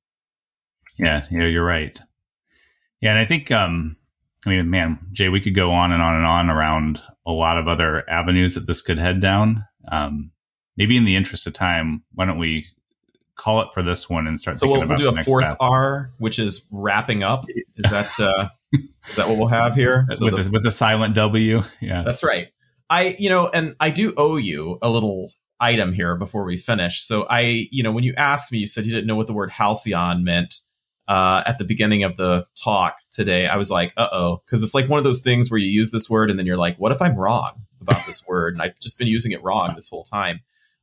Yeah, 0.98 1.24
yeah, 1.30 1.46
you're 1.46 1.64
right. 1.64 1.98
Yeah, 3.00 3.10
and 3.10 3.18
I 3.18 3.24
think, 3.24 3.50
um, 3.50 3.96
I 4.46 4.50
mean, 4.50 4.70
man, 4.70 4.98
Jay, 5.12 5.28
we 5.28 5.40
could 5.40 5.54
go 5.54 5.72
on 5.72 5.92
and 5.92 6.02
on 6.02 6.14
and 6.16 6.24
on 6.24 6.50
around 6.50 7.02
a 7.26 7.32
lot 7.32 7.58
of 7.58 7.68
other 7.68 8.08
avenues 8.08 8.54
that 8.54 8.66
this 8.66 8.82
could 8.82 8.98
head 8.98 9.20
down. 9.20 9.64
Um, 9.90 10.30
maybe 10.76 10.96
in 10.96 11.04
the 11.04 11.16
interest 11.16 11.46
of 11.46 11.52
time, 11.52 12.04
why 12.12 12.26
don't 12.26 12.38
we 12.38 12.66
call 13.37 13.62
it 13.62 13.72
for 13.72 13.82
this 13.82 14.08
one 14.08 14.26
and 14.26 14.38
start? 14.38 14.58
So 14.58 14.70
we'll, 14.70 14.87
we'll 14.87 14.96
do 14.96 15.08
a 15.08 15.24
fourth 15.24 15.44
path. 15.44 15.56
R, 15.60 16.12
which 16.18 16.38
is 16.38 16.68
wrapping 16.70 17.22
up. 17.22 17.46
Is 17.76 17.90
that 17.90 18.18
uh, 18.18 18.48
is 19.08 19.16
that 19.16 19.28
what 19.28 19.38
we'll 19.38 19.48
have 19.48 19.74
here? 19.74 20.06
So 20.10 20.26
with 20.26 20.44
the, 20.44 20.50
with 20.50 20.62
the 20.62 20.72
silent 20.72 21.14
W, 21.14 21.62
yeah, 21.80 22.02
that's 22.02 22.24
right. 22.24 22.48
I, 22.90 23.16
you 23.18 23.30
know, 23.30 23.48
and 23.48 23.74
I 23.80 23.90
do 23.90 24.12
owe 24.16 24.37
you 24.37 24.78
a 24.82 24.90
little 24.90 25.30
item 25.64 25.92
here 25.92 26.16
before 26.16 26.44
we 26.44 26.57
finish. 26.57 27.00
So 27.00 27.27
I, 27.29 27.68
you 27.70 27.83
know, 27.83 27.92
when 27.92 28.05
you 28.05 28.14
asked 28.16 28.53
me, 28.53 28.59
you 28.59 28.66
said 28.66 28.87
you 28.87 28.92
didn't 28.92 29.07
know 29.07 29.16
what 29.16 29.27
the 29.27 29.33
word 29.33 29.50
halcyon 29.50 30.22
meant 30.24 30.61
uh, 31.09 31.42
at 31.46 31.59
the 31.59 31.64
beginning 31.64 32.03
of 32.03 32.16
the 32.16 32.46
talk 32.62 32.98
today, 33.11 33.46
I 33.46 33.57
was 33.57 33.70
like, 33.70 33.92
uh 33.96 34.09
oh, 34.11 34.42
because 34.44 34.62
it's 34.62 34.74
like 34.74 34.88
one 34.88 34.98
of 34.98 35.05
those 35.05 35.22
things 35.22 35.50
where 35.50 35.59
you 35.59 35.70
use 35.70 35.90
this 35.90 36.09
word 36.09 36.31
and 36.31 36.38
then 36.38 36.46
you're 36.46 36.57
like, 36.57 36.77
what 36.79 36.92
if 36.92 37.03
I'm 37.03 37.16
wrong 37.16 37.62
about 37.81 38.07
this 38.07 38.27
word? 38.29 38.55
And 38.55 38.62
I've 38.62 38.79
just 38.81 38.98
been 38.98 39.09
using 39.09 39.33
it 39.33 39.42
wrong 39.42 39.74
this 39.74 39.90
whole 39.90 40.05
time. 40.05 40.40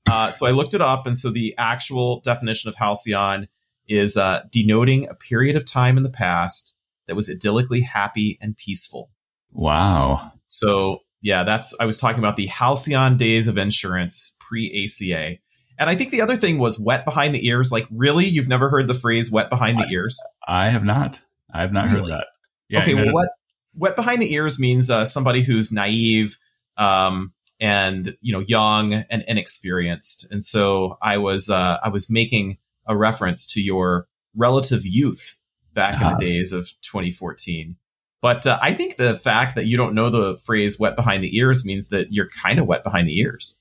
Uh, 0.10 0.30
so 0.30 0.48
I 0.48 0.52
looked 0.52 0.74
it 0.74 0.82
up. 0.82 1.08
And 1.08 1.18
so 1.18 1.30
the 1.30 1.56
actual 1.58 2.22
definition 2.22 2.70
of 2.70 2.76
halcyon 2.76 3.48
is 3.88 4.16
uh, 4.18 4.44
denoting 4.52 5.08
a 5.10 5.16
period 5.16 5.56
of 5.56 5.66
time 5.66 5.98
in 5.98 6.04
the 6.04 6.10
past 6.10 6.78
that 7.08 7.16
was 7.16 7.30
idyllically 7.30 7.84
happy 7.84 8.38
and 8.42 8.56
peaceful. 8.56 9.12
Wow. 9.52 10.32
So 10.48 11.00
yeah, 11.22 11.44
that's, 11.44 11.76
I 11.80 11.86
was 11.86 11.98
talking 11.98 12.20
about 12.20 12.36
the 12.36 12.48
halcyon 12.48 13.18
days 13.18 13.48
of 13.48 13.58
insurance 13.58 14.38
pre 14.52 14.86
ACA. 14.86 15.38
And 15.80 15.90
I 15.90 15.96
think 15.96 16.12
the 16.12 16.22
other 16.22 16.36
thing 16.36 16.60
was 16.60 16.80
wet 16.80 17.06
behind 17.06 17.34
the 17.34 17.48
ears. 17.48 17.72
Like, 17.72 17.88
really, 17.90 18.26
you've 18.26 18.48
never 18.48 18.70
heard 18.70 18.88
the 18.88 18.94
phrase 18.94 19.32
"wet 19.32 19.50
behind 19.50 19.80
the 19.80 19.88
ears"? 19.88 20.22
I 20.48 20.70
have 20.70 20.84
not. 20.84 21.22
I 21.52 21.62
have 21.62 21.74
not 21.74 21.86
really? 21.86 22.12
heard 22.12 22.20
that. 22.20 22.28
Yeah, 22.70 22.82
okay, 22.84 22.94
well, 22.94 23.14
wet 23.14 23.30
wet 23.76 23.96
behind 23.96 24.22
the 24.22 24.34
ears 24.34 24.60
means 24.60 24.90
uh, 24.90 25.06
somebody 25.06 25.42
who's 25.42 25.72
naive 25.72 26.38
um, 26.78 27.34
and 27.60 28.16
you 28.22 28.34
know 28.34 28.40
young 28.40 28.94
and 28.94 29.24
inexperienced. 29.28 30.28
And 30.32 30.44
so 30.44 30.98
I 31.02 31.18
was 31.18 31.50
uh, 31.50 31.78
I 31.84 31.90
was 31.90 32.10
making 32.10 32.58
a 32.86 32.96
reference 32.96 33.46
to 33.54 33.62
your 33.62 34.08
relative 34.36 34.86
youth 34.86 35.40
back 35.74 35.90
uh-huh. 35.90 35.96
in 35.96 36.02
the 36.02 36.08
uh-huh. 36.08 36.20
days 36.20 36.54
of 36.54 36.70
2014. 36.82 37.78
But 38.22 38.46
uh, 38.46 38.60
I 38.62 38.74
think 38.74 38.98
the 38.98 39.18
fact 39.18 39.56
that 39.56 39.66
you 39.66 39.78
don't 39.78 39.96
know 39.96 40.10
the 40.10 40.38
phrase 40.38 40.80
"wet 40.80 40.96
behind 40.96 41.24
the 41.24 41.36
ears" 41.38 41.66
means 41.66 41.90
that 41.90 42.12
you're 42.12 42.30
kind 42.30 42.60
of 42.60 42.68
wet 42.68 42.84
behind 42.84 43.08
the 43.08 43.20
ears. 43.20 43.61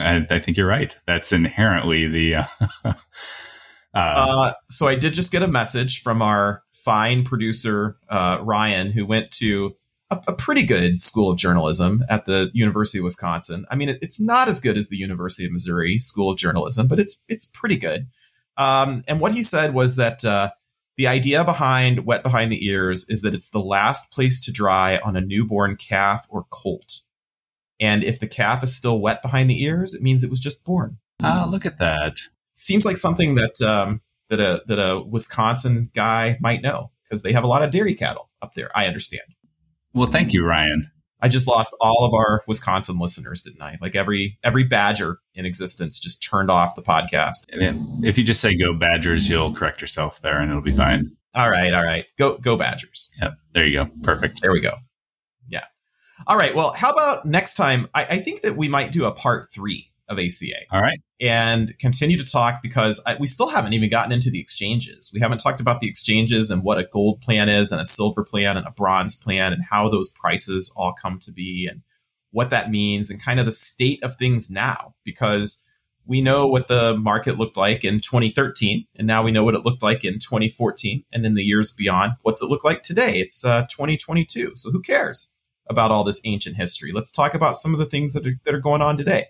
I, 0.00 0.26
I 0.30 0.38
think 0.38 0.56
you're 0.56 0.66
right. 0.66 0.96
That's 1.06 1.32
inherently 1.32 2.06
the. 2.06 2.36
Uh, 2.36 2.44
uh, 3.94 3.98
uh, 3.98 4.52
so 4.68 4.88
I 4.88 4.94
did 4.94 5.14
just 5.14 5.32
get 5.32 5.42
a 5.42 5.48
message 5.48 6.02
from 6.02 6.22
our 6.22 6.62
fine 6.72 7.24
producer 7.24 7.98
uh, 8.08 8.38
Ryan, 8.42 8.92
who 8.92 9.04
went 9.04 9.30
to 9.32 9.76
a, 10.10 10.20
a, 10.28 10.32
pretty 10.32 10.64
good 10.64 11.00
school 11.00 11.30
of 11.30 11.38
journalism 11.38 12.02
at 12.08 12.24
the 12.24 12.50
University 12.54 12.98
of 12.98 13.04
Wisconsin. 13.04 13.66
I 13.70 13.76
mean, 13.76 13.90
it, 13.90 13.98
it's 14.00 14.20
not 14.20 14.48
as 14.48 14.60
good 14.60 14.78
as 14.78 14.88
the 14.88 14.96
University 14.96 15.46
of 15.46 15.52
Missouri 15.52 15.98
School 15.98 16.30
of 16.30 16.38
Journalism, 16.38 16.88
but 16.88 16.98
it's 16.98 17.24
it's 17.28 17.46
pretty 17.46 17.76
good. 17.76 18.08
Um, 18.56 19.02
and 19.06 19.20
what 19.20 19.32
he 19.32 19.42
said 19.42 19.74
was 19.74 19.96
that 19.96 20.24
uh, 20.24 20.50
the 20.96 21.06
idea 21.06 21.44
behind 21.44 22.06
wet 22.06 22.22
behind 22.22 22.50
the 22.50 22.66
ears 22.66 23.08
is 23.08 23.22
that 23.22 23.34
it's 23.34 23.50
the 23.50 23.60
last 23.60 24.12
place 24.12 24.40
to 24.44 24.52
dry 24.52 24.98
on 24.98 25.16
a 25.16 25.20
newborn 25.20 25.76
calf 25.76 26.26
or 26.28 26.44
colt. 26.50 27.00
And 27.80 28.04
if 28.04 28.20
the 28.20 28.28
calf 28.28 28.62
is 28.62 28.76
still 28.76 29.00
wet 29.00 29.22
behind 29.22 29.48
the 29.48 29.62
ears, 29.62 29.94
it 29.94 30.02
means 30.02 30.22
it 30.22 30.30
was 30.30 30.40
just 30.40 30.64
born. 30.64 30.98
Ah, 31.22 31.46
look 31.50 31.66
at 31.66 31.78
that. 31.78 32.18
Seems 32.56 32.84
like 32.84 32.96
something 32.96 33.36
that 33.36 33.60
um, 33.62 34.02
that 34.28 34.40
a 34.40 34.62
that 34.66 34.78
a 34.78 35.02
Wisconsin 35.02 35.90
guy 35.94 36.36
might 36.40 36.62
know 36.62 36.90
because 37.04 37.22
they 37.22 37.32
have 37.32 37.44
a 37.44 37.48
lot 37.48 37.62
of 37.62 37.70
dairy 37.70 37.94
cattle 37.94 38.30
up 38.42 38.54
there. 38.54 38.70
I 38.76 38.86
understand. 38.86 39.22
Well, 39.92 40.06
thank 40.06 40.32
you, 40.32 40.44
Ryan. 40.44 40.90
I 41.22 41.28
just 41.28 41.46
lost 41.46 41.76
all 41.80 42.04
of 42.04 42.14
our 42.14 42.42
Wisconsin 42.46 42.98
listeners, 42.98 43.42
didn't 43.42 43.60
I? 43.60 43.76
Like 43.80 43.94
every 43.94 44.38
every 44.42 44.64
Badger 44.64 45.18
in 45.34 45.44
existence 45.44 45.98
just 45.98 46.22
turned 46.22 46.50
off 46.50 46.76
the 46.76 46.82
podcast. 46.82 47.44
If 48.02 48.16
you 48.16 48.24
just 48.24 48.40
say 48.40 48.56
"Go 48.56 48.74
Badgers," 48.74 49.28
you'll 49.28 49.54
correct 49.54 49.80
yourself 49.80 50.20
there, 50.22 50.40
and 50.40 50.50
it'll 50.50 50.62
be 50.62 50.72
fine. 50.72 51.16
All 51.34 51.50
right, 51.50 51.72
all 51.74 51.84
right. 51.84 52.06
Go 52.18 52.38
go 52.38 52.56
Badgers. 52.56 53.10
Yep. 53.20 53.32
There 53.52 53.66
you 53.66 53.84
go. 53.84 53.90
Perfect. 54.02 54.40
There 54.40 54.52
we 54.52 54.60
go. 54.60 54.76
All 56.26 56.36
right. 56.36 56.54
Well, 56.54 56.72
how 56.72 56.90
about 56.90 57.24
next 57.24 57.54
time? 57.54 57.88
I, 57.94 58.04
I 58.04 58.20
think 58.20 58.42
that 58.42 58.56
we 58.56 58.68
might 58.68 58.92
do 58.92 59.04
a 59.04 59.12
part 59.12 59.50
three 59.52 59.90
of 60.08 60.18
ACA. 60.18 60.66
All 60.72 60.82
right. 60.82 61.00
And 61.20 61.78
continue 61.78 62.18
to 62.18 62.26
talk 62.26 62.62
because 62.62 63.02
I, 63.06 63.16
we 63.18 63.26
still 63.26 63.48
haven't 63.48 63.74
even 63.74 63.90
gotten 63.90 64.12
into 64.12 64.30
the 64.30 64.40
exchanges. 64.40 65.10
We 65.14 65.20
haven't 65.20 65.38
talked 65.38 65.60
about 65.60 65.80
the 65.80 65.88
exchanges 65.88 66.50
and 66.50 66.64
what 66.64 66.78
a 66.78 66.84
gold 66.84 67.20
plan 67.20 67.48
is 67.48 67.70
and 67.70 67.80
a 67.80 67.86
silver 67.86 68.24
plan 68.24 68.56
and 68.56 68.66
a 68.66 68.72
bronze 68.72 69.14
plan 69.16 69.52
and 69.52 69.64
how 69.70 69.88
those 69.88 70.12
prices 70.12 70.74
all 70.76 70.92
come 70.92 71.20
to 71.20 71.32
be 71.32 71.68
and 71.70 71.82
what 72.32 72.50
that 72.50 72.70
means 72.70 73.10
and 73.10 73.22
kind 73.22 73.40
of 73.40 73.46
the 73.46 73.52
state 73.52 74.02
of 74.02 74.16
things 74.16 74.50
now 74.50 74.94
because 75.04 75.64
we 76.06 76.20
know 76.20 76.46
what 76.46 76.68
the 76.68 76.96
market 76.96 77.38
looked 77.38 77.56
like 77.56 77.84
in 77.84 78.00
2013 78.00 78.86
and 78.96 79.06
now 79.06 79.22
we 79.22 79.32
know 79.32 79.44
what 79.44 79.54
it 79.54 79.64
looked 79.64 79.82
like 79.82 80.04
in 80.04 80.14
2014 80.14 81.04
and 81.12 81.26
in 81.26 81.34
the 81.34 81.42
years 81.42 81.72
beyond 81.72 82.12
what's 82.22 82.42
it 82.42 82.48
look 82.48 82.64
like 82.64 82.82
today 82.82 83.20
it's 83.20 83.44
uh, 83.44 83.62
2022 83.62 84.52
so 84.54 84.70
who 84.70 84.80
cares 84.80 85.34
about 85.70 85.90
all 85.90 86.04
this 86.04 86.20
ancient 86.26 86.56
history 86.56 86.92
let's 86.92 87.12
talk 87.12 87.32
about 87.32 87.56
some 87.56 87.72
of 87.72 87.78
the 87.78 87.86
things 87.86 88.12
that 88.12 88.26
are, 88.26 88.34
that 88.44 88.54
are 88.54 88.60
going 88.60 88.82
on 88.82 88.96
today 88.96 89.26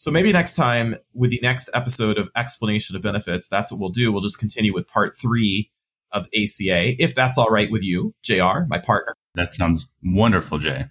so 0.00 0.10
maybe 0.10 0.32
next 0.32 0.54
time 0.54 0.96
with 1.12 1.30
the 1.30 1.40
next 1.42 1.68
episode 1.74 2.16
of 2.16 2.30
explanation 2.34 2.96
of 2.96 3.02
benefits, 3.02 3.48
that's 3.48 3.70
what 3.70 3.78
we'll 3.78 3.90
do. 3.90 4.10
We'll 4.10 4.22
just 4.22 4.40
continue 4.40 4.72
with 4.72 4.88
part 4.88 5.14
three 5.14 5.70
of 6.10 6.26
ACA, 6.28 6.94
if 6.98 7.14
that's 7.14 7.36
all 7.36 7.50
right 7.50 7.70
with 7.70 7.82
you, 7.82 8.14
JR, 8.22 8.64
my 8.66 8.78
partner. 8.78 9.14
That 9.34 9.52
sounds 9.52 9.90
wonderful, 10.02 10.56
Jay. 10.56 10.86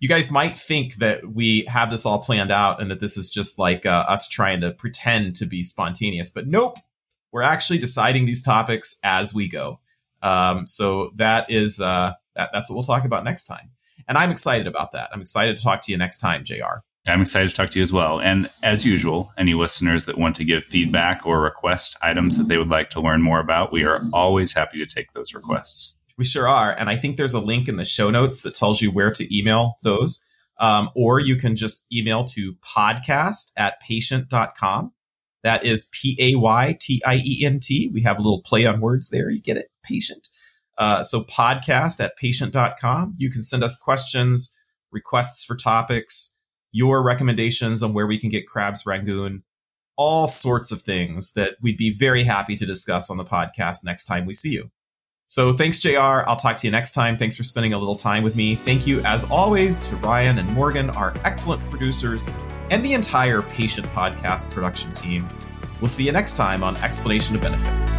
You 0.00 0.08
guys 0.08 0.32
might 0.32 0.52
think 0.52 0.94
that 0.94 1.34
we 1.34 1.66
have 1.68 1.90
this 1.90 2.06
all 2.06 2.20
planned 2.20 2.50
out 2.50 2.80
and 2.80 2.90
that 2.90 3.00
this 3.00 3.18
is 3.18 3.28
just 3.28 3.58
like 3.58 3.84
uh, 3.84 4.06
us 4.08 4.30
trying 4.30 4.62
to 4.62 4.72
pretend 4.72 5.36
to 5.36 5.44
be 5.44 5.62
spontaneous, 5.62 6.30
but 6.30 6.46
nope. 6.46 6.78
We're 7.32 7.42
actually 7.42 7.80
deciding 7.80 8.24
these 8.24 8.42
topics 8.42 8.98
as 9.04 9.34
we 9.34 9.46
go. 9.46 9.80
Um, 10.22 10.66
so 10.66 11.10
that 11.16 11.50
is 11.50 11.82
uh, 11.82 12.12
that, 12.34 12.50
that's 12.52 12.70
what 12.70 12.76
we'll 12.76 12.84
talk 12.84 13.04
about 13.04 13.24
next 13.24 13.44
time, 13.44 13.72
and 14.08 14.18
I'm 14.18 14.30
excited 14.30 14.66
about 14.66 14.92
that. 14.92 15.10
I'm 15.12 15.20
excited 15.20 15.58
to 15.58 15.64
talk 15.64 15.82
to 15.82 15.92
you 15.92 15.98
next 15.98 16.18
time, 16.18 16.44
Jr. 16.44 16.80
I'm 17.06 17.20
excited 17.20 17.50
to 17.50 17.54
talk 17.54 17.70
to 17.70 17.78
you 17.78 17.82
as 17.82 17.92
well. 17.92 18.18
And 18.18 18.48
as 18.62 18.86
usual, 18.86 19.30
any 19.36 19.52
listeners 19.52 20.06
that 20.06 20.16
want 20.16 20.36
to 20.36 20.44
give 20.44 20.64
feedback 20.64 21.26
or 21.26 21.40
request 21.40 21.96
items 22.00 22.38
that 22.38 22.48
they 22.48 22.56
would 22.56 22.70
like 22.70 22.88
to 22.90 23.00
learn 23.00 23.20
more 23.20 23.40
about, 23.40 23.72
we 23.72 23.84
are 23.84 24.02
always 24.12 24.54
happy 24.54 24.78
to 24.78 24.86
take 24.86 25.12
those 25.12 25.34
requests. 25.34 25.98
We 26.16 26.24
sure 26.24 26.48
are. 26.48 26.72
And 26.72 26.88
I 26.88 26.96
think 26.96 27.16
there's 27.16 27.34
a 27.34 27.40
link 27.40 27.68
in 27.68 27.76
the 27.76 27.84
show 27.84 28.10
notes 28.10 28.42
that 28.42 28.54
tells 28.54 28.80
you 28.80 28.90
where 28.90 29.10
to 29.10 29.36
email 29.36 29.76
those. 29.82 30.24
Um, 30.58 30.90
or 30.94 31.20
you 31.20 31.36
can 31.36 31.56
just 31.56 31.86
email 31.92 32.24
to 32.26 32.54
podcast 32.54 33.50
at 33.56 33.82
paytient.com. 33.82 34.92
That 35.42 35.64
is 35.64 35.90
P 35.92 36.16
A 36.20 36.36
Y 36.36 36.78
T 36.80 37.02
I 37.04 37.16
E 37.16 37.44
N 37.44 37.60
T. 37.60 37.90
We 37.92 38.02
have 38.02 38.18
a 38.18 38.22
little 38.22 38.40
play 38.42 38.64
on 38.64 38.80
words 38.80 39.10
there. 39.10 39.28
You 39.28 39.42
get 39.42 39.58
it? 39.58 39.70
Patient. 39.82 40.28
Uh, 40.76 41.02
so 41.02 41.22
podcast 41.22 42.00
at 42.00 42.18
paytient.com. 42.20 43.14
You 43.16 43.30
can 43.30 43.42
send 43.42 43.62
us 43.62 43.78
questions, 43.78 44.56
requests 44.90 45.44
for 45.44 45.56
topics, 45.56 46.40
your 46.72 47.02
recommendations 47.02 47.82
on 47.82 47.92
where 47.92 48.06
we 48.06 48.18
can 48.18 48.30
get 48.30 48.46
crabs 48.46 48.84
rangoon, 48.84 49.44
all 49.96 50.26
sorts 50.26 50.72
of 50.72 50.82
things 50.82 51.32
that 51.34 51.52
we'd 51.62 51.76
be 51.76 51.94
very 51.94 52.24
happy 52.24 52.56
to 52.56 52.66
discuss 52.66 53.10
on 53.10 53.16
the 53.16 53.24
podcast 53.24 53.84
next 53.84 54.06
time 54.06 54.26
we 54.26 54.34
see 54.34 54.50
you. 54.50 54.70
So 55.28 55.52
thanks, 55.52 55.80
JR. 55.80 55.98
I'll 55.98 56.36
talk 56.36 56.56
to 56.58 56.66
you 56.66 56.70
next 56.70 56.92
time. 56.92 57.16
Thanks 57.16 57.36
for 57.36 57.44
spending 57.44 57.72
a 57.72 57.78
little 57.78 57.96
time 57.96 58.22
with 58.22 58.36
me. 58.36 58.54
Thank 58.54 58.86
you, 58.86 59.00
as 59.00 59.28
always, 59.30 59.82
to 59.88 59.96
Ryan 59.96 60.38
and 60.38 60.50
Morgan, 60.52 60.90
our 60.90 61.14
excellent 61.24 61.62
producers, 61.70 62.28
and 62.70 62.84
the 62.84 62.92
entire 62.92 63.40
Paytient 63.40 63.86
Podcast 63.86 64.50
production 64.52 64.92
team. 64.92 65.28
We'll 65.80 65.88
see 65.88 66.06
you 66.06 66.12
next 66.12 66.36
time 66.36 66.62
on 66.62 66.76
Explanation 66.78 67.34
of 67.34 67.42
Benefits. 67.42 67.98